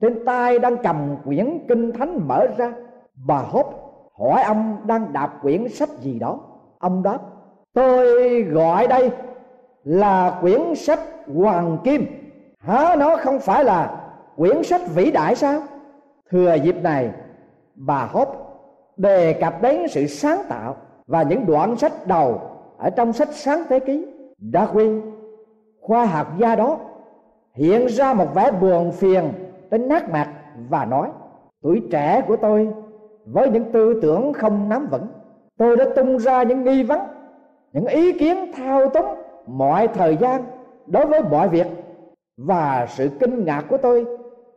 trên 0.00 0.24
tay 0.24 0.58
đang 0.58 0.76
cầm 0.82 1.16
quyển 1.24 1.58
kinh 1.68 1.92
thánh 1.92 2.28
mở 2.28 2.46
ra. 2.56 2.72
Bà 3.26 3.38
hốt 3.38 3.79
hỏi 4.20 4.42
ông 4.42 4.76
đang 4.86 5.12
đọc 5.12 5.30
quyển 5.42 5.68
sách 5.68 5.88
gì 6.00 6.18
đó. 6.18 6.38
Ông 6.78 7.02
đáp, 7.02 7.18
tôi 7.74 8.42
gọi 8.42 8.86
đây 8.86 9.10
là 9.84 10.38
quyển 10.40 10.74
sách 10.74 11.00
hoàng 11.34 11.78
kim. 11.84 12.06
Hả? 12.58 12.96
Nó 12.98 13.16
không 13.16 13.40
phải 13.40 13.64
là 13.64 14.00
quyển 14.36 14.62
sách 14.62 14.80
vĩ 14.94 15.10
đại 15.10 15.34
sao? 15.34 15.60
Thừa 16.30 16.54
dịp 16.54 16.82
này, 16.82 17.10
bà 17.74 18.08
hốt 18.12 18.28
đề 18.96 19.32
cập 19.32 19.62
đến 19.62 19.88
sự 19.88 20.06
sáng 20.06 20.42
tạo 20.48 20.76
và 21.06 21.22
những 21.22 21.46
đoạn 21.46 21.76
sách 21.76 22.06
đầu 22.06 22.40
ở 22.78 22.90
trong 22.90 23.12
sách 23.12 23.28
sáng 23.32 23.62
thế 23.68 23.80
ký. 23.80 24.06
Darwin 24.52 25.00
khoa 25.80 26.04
học 26.04 26.26
gia 26.38 26.56
đó 26.56 26.78
hiện 27.54 27.86
ra 27.86 28.14
một 28.14 28.34
vẻ 28.34 28.50
buồn 28.50 28.92
phiền 28.92 29.32
đến 29.70 29.88
nát 29.88 30.10
mặt 30.10 30.28
và 30.68 30.84
nói, 30.84 31.08
tuổi 31.62 31.82
trẻ 31.90 32.22
của 32.28 32.36
tôi 32.36 32.68
với 33.26 33.50
những 33.50 33.64
tư 33.72 34.00
tưởng 34.02 34.32
không 34.32 34.68
nắm 34.68 34.88
vững, 34.90 35.06
tôi 35.58 35.76
đã 35.76 35.84
tung 35.96 36.18
ra 36.18 36.42
những 36.42 36.64
nghi 36.64 36.82
vấn, 36.82 37.00
những 37.72 37.86
ý 37.86 38.12
kiến 38.12 38.52
thao 38.52 38.88
túng 38.88 39.06
mọi 39.46 39.88
thời 39.88 40.16
gian 40.16 40.44
đối 40.86 41.06
với 41.06 41.22
mọi 41.22 41.48
việc. 41.48 41.66
Và 42.36 42.86
sự 42.88 43.08
kinh 43.20 43.44
ngạc 43.44 43.64
của 43.68 43.76
tôi 43.76 44.06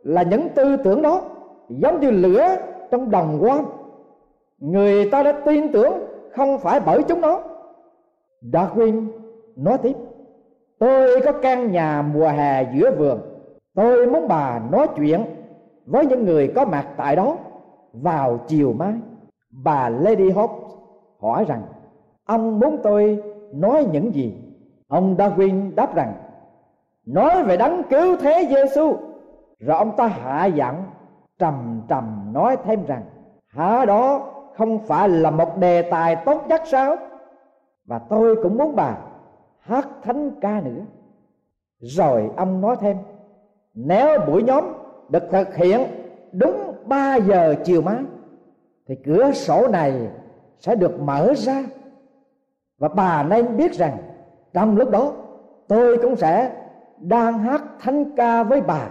là 0.02 0.22
những 0.22 0.48
tư 0.54 0.76
tưởng 0.76 1.02
đó 1.02 1.22
giống 1.68 2.00
như 2.00 2.10
lửa 2.10 2.56
trong 2.90 3.10
đồng 3.10 3.38
quan 3.40 3.64
người 4.58 5.10
ta 5.10 5.22
đã 5.22 5.32
tin 5.32 5.72
tưởng 5.72 5.92
không 6.32 6.58
phải 6.58 6.80
bởi 6.80 7.02
chúng 7.02 7.20
nó. 7.20 7.40
Darwin 8.42 9.06
nói 9.56 9.78
tiếp, 9.82 9.92
tôi 10.78 11.20
có 11.24 11.32
căn 11.32 11.72
nhà 11.72 12.02
mùa 12.14 12.28
hè 12.28 12.66
giữa 12.74 12.90
vườn. 12.98 13.20
Tôi 13.74 14.06
muốn 14.06 14.28
bà 14.28 14.60
nói 14.70 14.86
chuyện 14.96 15.24
với 15.86 16.06
những 16.06 16.24
người 16.24 16.52
có 16.54 16.64
mặt 16.64 16.86
tại 16.96 17.16
đó 17.16 17.36
vào 18.02 18.38
chiều 18.46 18.72
mai. 18.72 18.94
Bà 19.50 19.88
lady 19.88 20.30
hope 20.30 20.54
hỏi 21.20 21.44
rằng, 21.48 21.62
ông 22.24 22.60
muốn 22.60 22.80
tôi 22.82 23.22
nói 23.52 23.86
những 23.92 24.14
gì? 24.14 24.34
Ông 24.88 25.16
darwin 25.16 25.74
đáp 25.74 25.94
rằng, 25.94 26.14
nói 27.06 27.42
về 27.44 27.56
đấng 27.56 27.82
cứu 27.90 28.16
thế 28.16 28.46
giêsu 28.50 28.96
rồi 29.58 29.78
ông 29.78 29.96
ta 29.96 30.06
hạ 30.06 30.46
giọng, 30.46 30.84
trầm 31.38 31.82
trầm 31.88 32.32
nói 32.32 32.56
thêm 32.64 32.86
rằng, 32.86 33.02
hả 33.46 33.84
đó 33.84 34.30
không 34.56 34.78
phải 34.78 35.08
là 35.08 35.30
một 35.30 35.58
đề 35.58 35.82
tài 35.82 36.16
tốt 36.16 36.44
nhất 36.48 36.62
sao? 36.64 36.96
Và 37.84 37.98
tôi 37.98 38.36
cũng 38.42 38.58
muốn 38.58 38.76
bà 38.76 38.96
hát 39.58 39.88
thánh 40.02 40.30
ca 40.40 40.60
nữa. 40.60 40.82
Rồi 41.80 42.30
ông 42.36 42.60
nói 42.60 42.76
thêm, 42.80 42.96
nếu 43.74 44.18
buổi 44.26 44.42
nhóm 44.42 44.64
được 45.08 45.22
thực 45.30 45.56
hiện 45.56 45.80
đúng 46.32 46.63
3 46.88 47.16
giờ 47.16 47.54
chiều 47.64 47.82
mai 47.82 48.04
thì 48.86 48.94
cửa 49.04 49.32
sổ 49.32 49.68
này 49.68 50.08
sẽ 50.58 50.74
được 50.74 51.00
mở 51.00 51.32
ra 51.36 51.64
và 52.78 52.88
bà 52.88 53.22
nên 53.22 53.56
biết 53.56 53.72
rằng 53.72 53.96
trong 54.52 54.76
lúc 54.76 54.90
đó 54.90 55.12
tôi 55.68 55.98
cũng 56.02 56.16
sẽ 56.16 56.64
đang 56.98 57.38
hát 57.38 57.62
thánh 57.80 58.16
ca 58.16 58.42
với 58.42 58.60
bà 58.60 58.90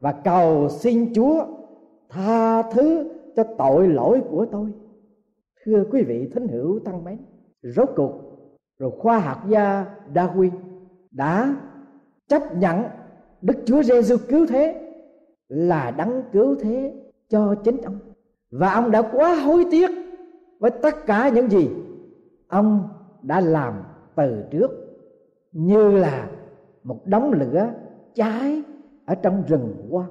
và 0.00 0.12
cầu 0.12 0.68
xin 0.68 1.12
Chúa 1.14 1.46
tha 2.08 2.62
thứ 2.62 3.10
cho 3.36 3.44
tội 3.58 3.88
lỗi 3.88 4.22
của 4.30 4.46
tôi. 4.52 4.72
Thưa 5.64 5.84
quý 5.92 6.02
vị 6.02 6.30
thính 6.34 6.48
hữu 6.48 6.80
thân 6.84 7.04
mến, 7.04 7.18
rốt 7.62 7.90
cuộc 7.96 8.12
rồi 8.78 8.90
khoa 8.98 9.18
học 9.18 9.48
gia 9.48 9.86
Darwin 10.14 10.50
đã 11.10 11.56
chấp 12.28 12.56
nhận 12.56 12.82
Đức 13.42 13.54
Chúa 13.64 13.82
Giêsu 13.82 14.16
cứu 14.28 14.46
thế 14.46 14.90
là 15.48 15.90
đấng 15.90 16.22
cứu 16.32 16.56
thế 16.60 16.94
cho 17.32 17.54
chính 17.64 17.80
ông. 17.82 17.98
Và 18.50 18.72
ông 18.72 18.90
đã 18.90 19.02
quá 19.02 19.34
hối 19.34 19.66
tiếc 19.70 19.90
với 20.58 20.70
tất 20.70 21.06
cả 21.06 21.28
những 21.28 21.50
gì 21.50 21.70
ông 22.48 22.88
đã 23.22 23.40
làm 23.40 23.82
từ 24.14 24.44
trước, 24.50 24.70
như 25.52 25.98
là 25.98 26.28
một 26.84 27.00
đống 27.04 27.32
lửa 27.32 27.70
cháy 28.14 28.62
ở 29.06 29.14
trong 29.14 29.42
rừng 29.48 29.86
quan 29.90 30.08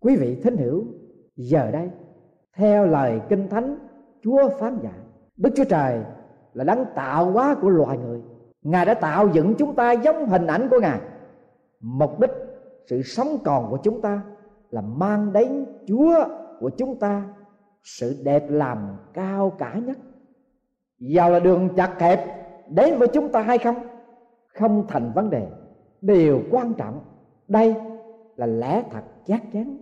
quý 0.00 0.16
vị 0.16 0.40
thính 0.42 0.56
hiểu 0.56 0.84
giờ 1.36 1.70
đây, 1.70 1.90
theo 2.56 2.86
lời 2.86 3.20
kinh 3.28 3.48
thánh 3.48 3.78
chúa 4.22 4.48
phán 4.48 4.78
dạy, 4.82 5.00
đức 5.36 5.50
chúa 5.56 5.64
trời 5.64 6.00
là 6.54 6.64
đấng 6.64 6.84
tạo 6.94 7.30
hóa 7.30 7.56
của 7.62 7.68
loài 7.68 7.98
người. 7.98 8.22
Ngài 8.62 8.86
đã 8.86 8.94
tạo 8.94 9.28
dựng 9.32 9.54
chúng 9.58 9.74
ta 9.74 9.92
giống 9.92 10.26
hình 10.26 10.46
ảnh 10.46 10.68
của 10.70 10.80
ngài. 10.80 11.00
Mục 11.80 12.20
đích 12.20 12.30
sự 12.86 13.02
sống 13.02 13.38
còn 13.44 13.70
của 13.70 13.78
chúng 13.82 14.00
ta 14.00 14.22
là 14.72 14.80
mang 14.80 15.32
đến 15.32 15.66
chúa 15.86 16.24
của 16.60 16.70
chúng 16.70 16.98
ta 16.98 17.22
sự 17.82 18.22
đẹp 18.24 18.44
làm 18.48 18.96
cao 19.14 19.52
cả 19.58 19.74
nhất. 19.86 19.98
Giàu 20.98 21.30
là 21.30 21.40
đường 21.40 21.68
chặt 21.76 22.00
hẹp 22.00 22.24
đến 22.68 22.98
với 22.98 23.08
chúng 23.08 23.28
ta 23.28 23.42
hay 23.42 23.58
không? 23.58 23.76
Không 24.54 24.86
thành 24.88 25.12
vấn 25.14 25.30
đề. 25.30 25.48
Điều 26.00 26.42
quan 26.50 26.74
trọng 26.74 27.00
đây 27.48 27.74
là 28.36 28.46
lẽ 28.46 28.82
thật 28.90 29.02
chắc 29.26 29.42
chắn 29.52 29.76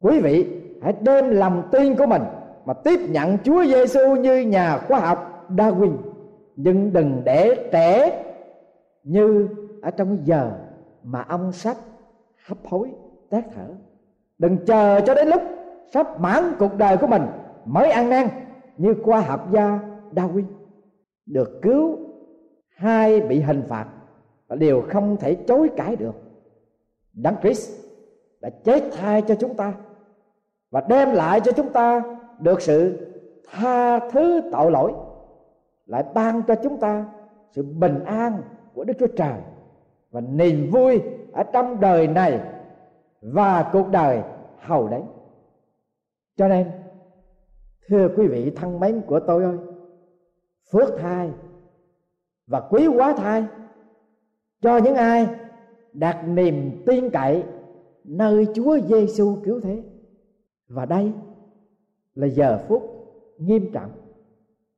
quý 0.00 0.20
vị 0.20 0.62
hãy 0.82 0.94
đem 1.00 1.30
lòng 1.30 1.68
tin 1.72 1.96
của 1.96 2.06
mình 2.06 2.22
mà 2.64 2.74
tiếp 2.74 3.00
nhận 3.10 3.38
Chúa 3.44 3.64
Giêsu 3.64 4.16
như 4.16 4.40
nhà 4.40 4.78
khoa 4.78 5.00
học 5.00 5.46
Darwin. 5.50 5.96
Nhưng 6.56 6.92
đừng 6.92 7.22
để 7.24 7.68
trẻ 7.72 8.22
như 9.04 9.48
ở 9.82 9.90
trong 9.90 10.18
giờ 10.24 10.52
mà 11.02 11.22
ông 11.28 11.52
sắp 11.52 11.76
hấp 12.46 12.58
hối 12.64 12.90
tác 13.30 13.44
thở 13.54 13.66
đừng 14.40 14.56
chờ 14.66 15.00
cho 15.06 15.14
đến 15.14 15.28
lúc 15.28 15.42
sắp 15.92 16.20
mãn 16.20 16.44
cuộc 16.58 16.76
đời 16.76 16.96
của 16.96 17.06
mình 17.06 17.22
mới 17.64 17.90
ăn 17.90 18.10
năn 18.10 18.28
như 18.76 18.94
khoa 19.02 19.20
học 19.20 19.52
gia 19.52 19.78
Darwin. 20.12 20.44
Được 21.26 21.58
cứu, 21.62 21.98
hai 22.76 23.20
bị 23.20 23.40
hình 23.40 23.62
phạt 23.68 23.86
là 24.48 24.56
điều 24.56 24.82
không 24.88 25.16
thể 25.16 25.34
chối 25.34 25.70
cãi 25.76 25.96
được. 25.96 26.14
Đấng 27.12 27.34
Christ 27.42 27.70
đã 28.40 28.50
chết 28.64 28.84
thay 28.92 29.22
cho 29.22 29.34
chúng 29.34 29.54
ta 29.54 29.72
và 30.70 30.82
đem 30.88 31.12
lại 31.12 31.40
cho 31.40 31.52
chúng 31.52 31.68
ta 31.72 32.02
được 32.38 32.60
sự 32.60 33.06
tha 33.50 33.98
thứ 33.98 34.42
tội 34.52 34.70
lỗi, 34.70 34.92
lại 35.86 36.04
ban 36.14 36.42
cho 36.42 36.54
chúng 36.54 36.76
ta 36.76 37.04
sự 37.50 37.62
bình 37.62 38.04
an 38.04 38.42
của 38.74 38.84
Đức 38.84 38.94
Chúa 38.98 39.06
Trời 39.06 39.38
và 40.10 40.20
niềm 40.20 40.70
vui 40.70 41.02
ở 41.32 41.42
trong 41.42 41.80
đời 41.80 42.06
này 42.06 42.40
và 43.20 43.70
cuộc 43.72 43.88
đời 43.90 44.22
hầu 44.58 44.88
đấy. 44.88 45.02
Cho 46.36 46.48
nên, 46.48 46.70
thưa 47.88 48.08
quý 48.16 48.26
vị, 48.26 48.52
thân 48.56 48.80
mến 48.80 49.02
của 49.06 49.20
tôi 49.20 49.44
ơi, 49.44 49.56
phước 50.72 50.88
thai 50.98 51.30
và 52.46 52.60
quý 52.60 52.86
quá 52.86 53.14
thai, 53.16 53.44
cho 54.60 54.78
những 54.78 54.94
ai 54.94 55.28
đặt 55.92 56.22
niềm 56.28 56.82
tin 56.86 57.10
cậy 57.10 57.44
nơi 58.04 58.46
Chúa 58.54 58.78
Giêsu 58.80 59.36
cứu 59.44 59.60
thế. 59.60 59.82
Và 60.68 60.86
đây 60.86 61.12
là 62.14 62.26
giờ 62.26 62.64
phút 62.68 62.82
nghiêm 63.38 63.72
trọng. 63.72 63.90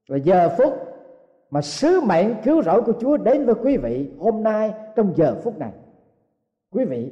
Là 0.07 0.17
giờ 0.17 0.49
phút 0.59 0.73
mà 1.51 1.63
sứ 1.63 2.01
mệnh 2.01 2.35
cứu 2.45 2.63
rỗi 2.63 2.83
của 2.83 2.93
Chúa 3.01 3.17
đến 3.17 3.47
với 3.47 3.55
quý 3.55 3.77
vị 3.77 4.11
hôm 4.19 4.43
nay 4.43 4.75
trong 4.97 5.13
giờ 5.17 5.41
phút 5.45 5.59
này. 5.59 5.73
Quý 6.71 6.85
vị 6.85 7.11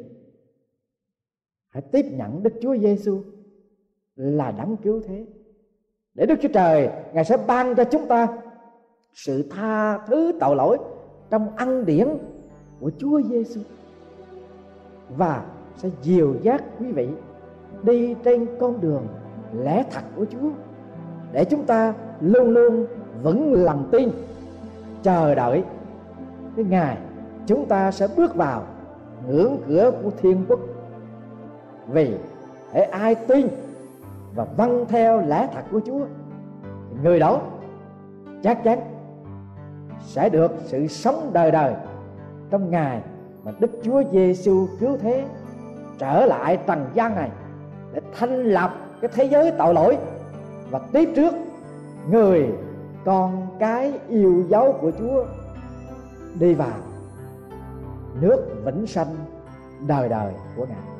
hãy 1.71 1.83
tiếp 1.93 2.07
nhận 2.11 2.43
Đức 2.43 2.53
Chúa 2.63 2.77
Giêsu 2.77 3.21
là 4.17 4.51
đấng 4.51 4.77
cứu 4.77 5.01
thế. 5.09 5.27
Để 6.15 6.27
Đức 6.27 6.35
Chúa 6.43 6.49
Trời, 6.49 6.89
Ngài 7.13 7.25
sẽ 7.25 7.37
ban 7.47 7.75
cho 7.75 7.85
chúng 7.85 8.09
ta 8.09 8.29
sự 9.13 9.49
tha 9.51 9.99
thứ 10.07 10.33
tội 10.41 10.57
lỗi 10.57 10.79
trong 11.31 11.57
ân 11.57 11.87
điển 11.87 12.09
của 12.81 12.91
Chúa 12.99 13.21
Giêsu 13.23 13.61
và 15.17 15.45
sẽ 15.77 15.89
dìu 16.03 16.35
dắt 16.43 16.65
quý 16.81 16.93
vị 16.93 17.09
đi 17.83 18.15
trên 18.25 18.47
con 18.61 18.81
đường 18.81 19.07
lẽ 19.55 19.85
thật 19.91 20.03
của 20.17 20.25
Chúa 20.25 20.51
để 21.33 21.45
chúng 21.45 21.65
ta 21.65 21.95
luôn 22.21 22.51
luôn 22.51 22.87
vững 23.23 23.65
lòng 23.65 23.89
tin, 23.93 24.09
chờ 25.03 25.35
đợi 25.35 25.63
cái 26.57 26.65
ngày 26.65 26.99
chúng 27.47 27.67
ta 27.67 27.91
sẽ 27.91 28.09
bước 28.17 28.35
vào 28.35 28.63
ngưỡng 29.29 29.57
cửa 29.69 29.93
của 30.03 30.11
thiên 30.11 30.45
quốc 30.49 30.61
vì 31.89 32.17
để 32.75 32.83
ai 32.83 33.15
tin 33.15 33.49
và 34.35 34.45
vâng 34.57 34.85
theo 34.89 35.21
lẽ 35.27 35.49
thật 35.55 35.63
của 35.71 35.81
Chúa 35.87 36.07
người 37.03 37.19
đó 37.19 37.41
chắc 38.43 38.65
chắn 38.65 38.81
sẽ 40.01 40.29
được 40.29 40.53
sự 40.65 40.87
sống 40.87 41.31
đời 41.33 41.51
đời 41.51 41.75
trong 42.51 42.71
ngày 42.71 43.01
mà 43.45 43.53
Đức 43.59 43.71
Chúa 43.83 44.03
Giêsu 44.13 44.67
cứu 44.81 44.97
thế 44.97 45.25
trở 45.99 46.27
lại 46.27 46.59
trần 46.67 46.87
gian 46.95 47.17
này 47.17 47.31
để 47.93 48.01
thanh 48.19 48.45
lập 48.45 48.77
cái 49.01 49.11
thế 49.15 49.25
giới 49.25 49.53
tội 49.59 49.75
lỗi 49.75 49.99
và 50.71 50.79
tiếp 50.93 51.09
trước 51.17 51.35
người 52.11 52.49
con 53.05 53.47
cái 53.59 53.93
yêu 54.09 54.45
dấu 54.49 54.73
của 54.81 54.91
Chúa 54.99 55.25
đi 56.39 56.55
vào 56.55 56.79
nước 58.21 58.63
vĩnh 58.65 58.87
sanh 58.87 59.17
đời 59.87 60.09
đời 60.09 60.33
của 60.57 60.67
Ngài. 60.67 61.00